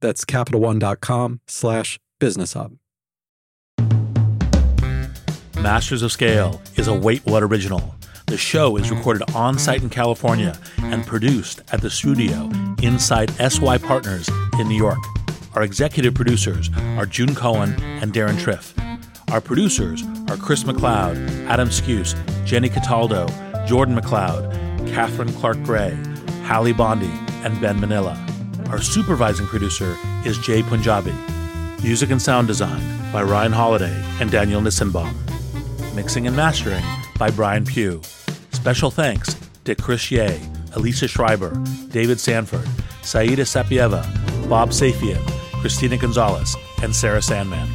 That's 0.00 0.24
CapitalOne.com 0.24 1.40
slash 1.46 1.98
business 2.18 2.52
hub. 2.52 2.76
Masters 5.60 6.02
of 6.02 6.12
Scale 6.12 6.60
is 6.76 6.86
a 6.86 6.94
Wait 6.94 7.24
What 7.24 7.42
original. 7.42 7.94
The 8.26 8.36
show 8.36 8.76
is 8.76 8.90
recorded 8.90 9.22
on 9.34 9.58
site 9.58 9.82
in 9.82 9.88
California 9.88 10.58
and 10.78 11.06
produced 11.06 11.62
at 11.72 11.80
the 11.80 11.90
studio 11.90 12.50
inside 12.82 13.30
SY 13.30 13.78
Partners 13.78 14.28
in 14.58 14.68
New 14.68 14.76
York. 14.76 14.98
Our 15.54 15.62
executive 15.62 16.14
producers 16.14 16.70
are 16.98 17.06
June 17.06 17.34
Cohen 17.34 17.80
and 17.82 18.12
Deron 18.12 18.36
Triff. 18.36 18.74
Our 19.32 19.40
producers 19.40 20.02
are 20.28 20.36
Chris 20.36 20.64
McLeod, 20.64 21.16
Adam 21.46 21.68
Skuse, 21.68 22.14
Jenny 22.44 22.68
Cataldo, 22.68 23.26
Jordan 23.66 23.96
McLeod, 23.96 24.92
Catherine 24.92 25.32
Clark 25.32 25.62
Gray, 25.62 25.96
Hallie 26.44 26.72
Bondi, 26.72 27.10
and 27.42 27.60
Ben 27.60 27.80
Manila. 27.80 28.14
Our 28.70 28.82
supervising 28.82 29.46
producer 29.46 29.96
is 30.24 30.38
Jai 30.38 30.62
Punjabi. 30.62 31.14
Music 31.84 32.10
and 32.10 32.20
sound 32.20 32.48
design 32.48 32.82
by 33.12 33.22
Ryan 33.22 33.52
Holladay 33.52 33.94
and 34.20 34.28
Daniel 34.28 34.60
Nissenbaum. 34.60 35.14
Mixing 35.94 36.26
and 36.26 36.34
mastering 36.34 36.84
by 37.16 37.30
Brian 37.30 37.64
Pugh. 37.64 38.02
Special 38.50 38.90
thanks 38.90 39.36
to 39.64 39.76
Chris 39.76 40.10
Yeh, 40.10 40.36
Elisa 40.74 41.06
Schreiber, 41.06 41.54
David 41.90 42.18
Sanford, 42.18 42.68
Saida 43.02 43.42
Sapieva, 43.42 44.02
Bob 44.48 44.70
Safian, 44.70 45.24
Christina 45.60 45.96
Gonzalez, 45.96 46.56
and 46.82 46.94
Sarah 46.94 47.22
Sandman. 47.22 47.68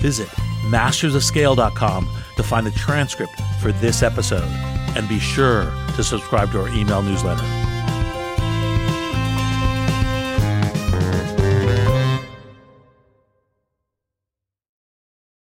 Visit 0.00 0.28
mastersofscale.com 0.66 2.08
to 2.36 2.42
find 2.42 2.66
the 2.66 2.72
transcript 2.72 3.32
for 3.60 3.70
this 3.72 4.02
episode 4.02 4.48
and 4.96 5.08
be 5.08 5.20
sure 5.20 5.72
to 5.94 6.02
subscribe 6.02 6.50
to 6.50 6.62
our 6.62 6.68
email 6.70 7.00
newsletter. 7.00 7.65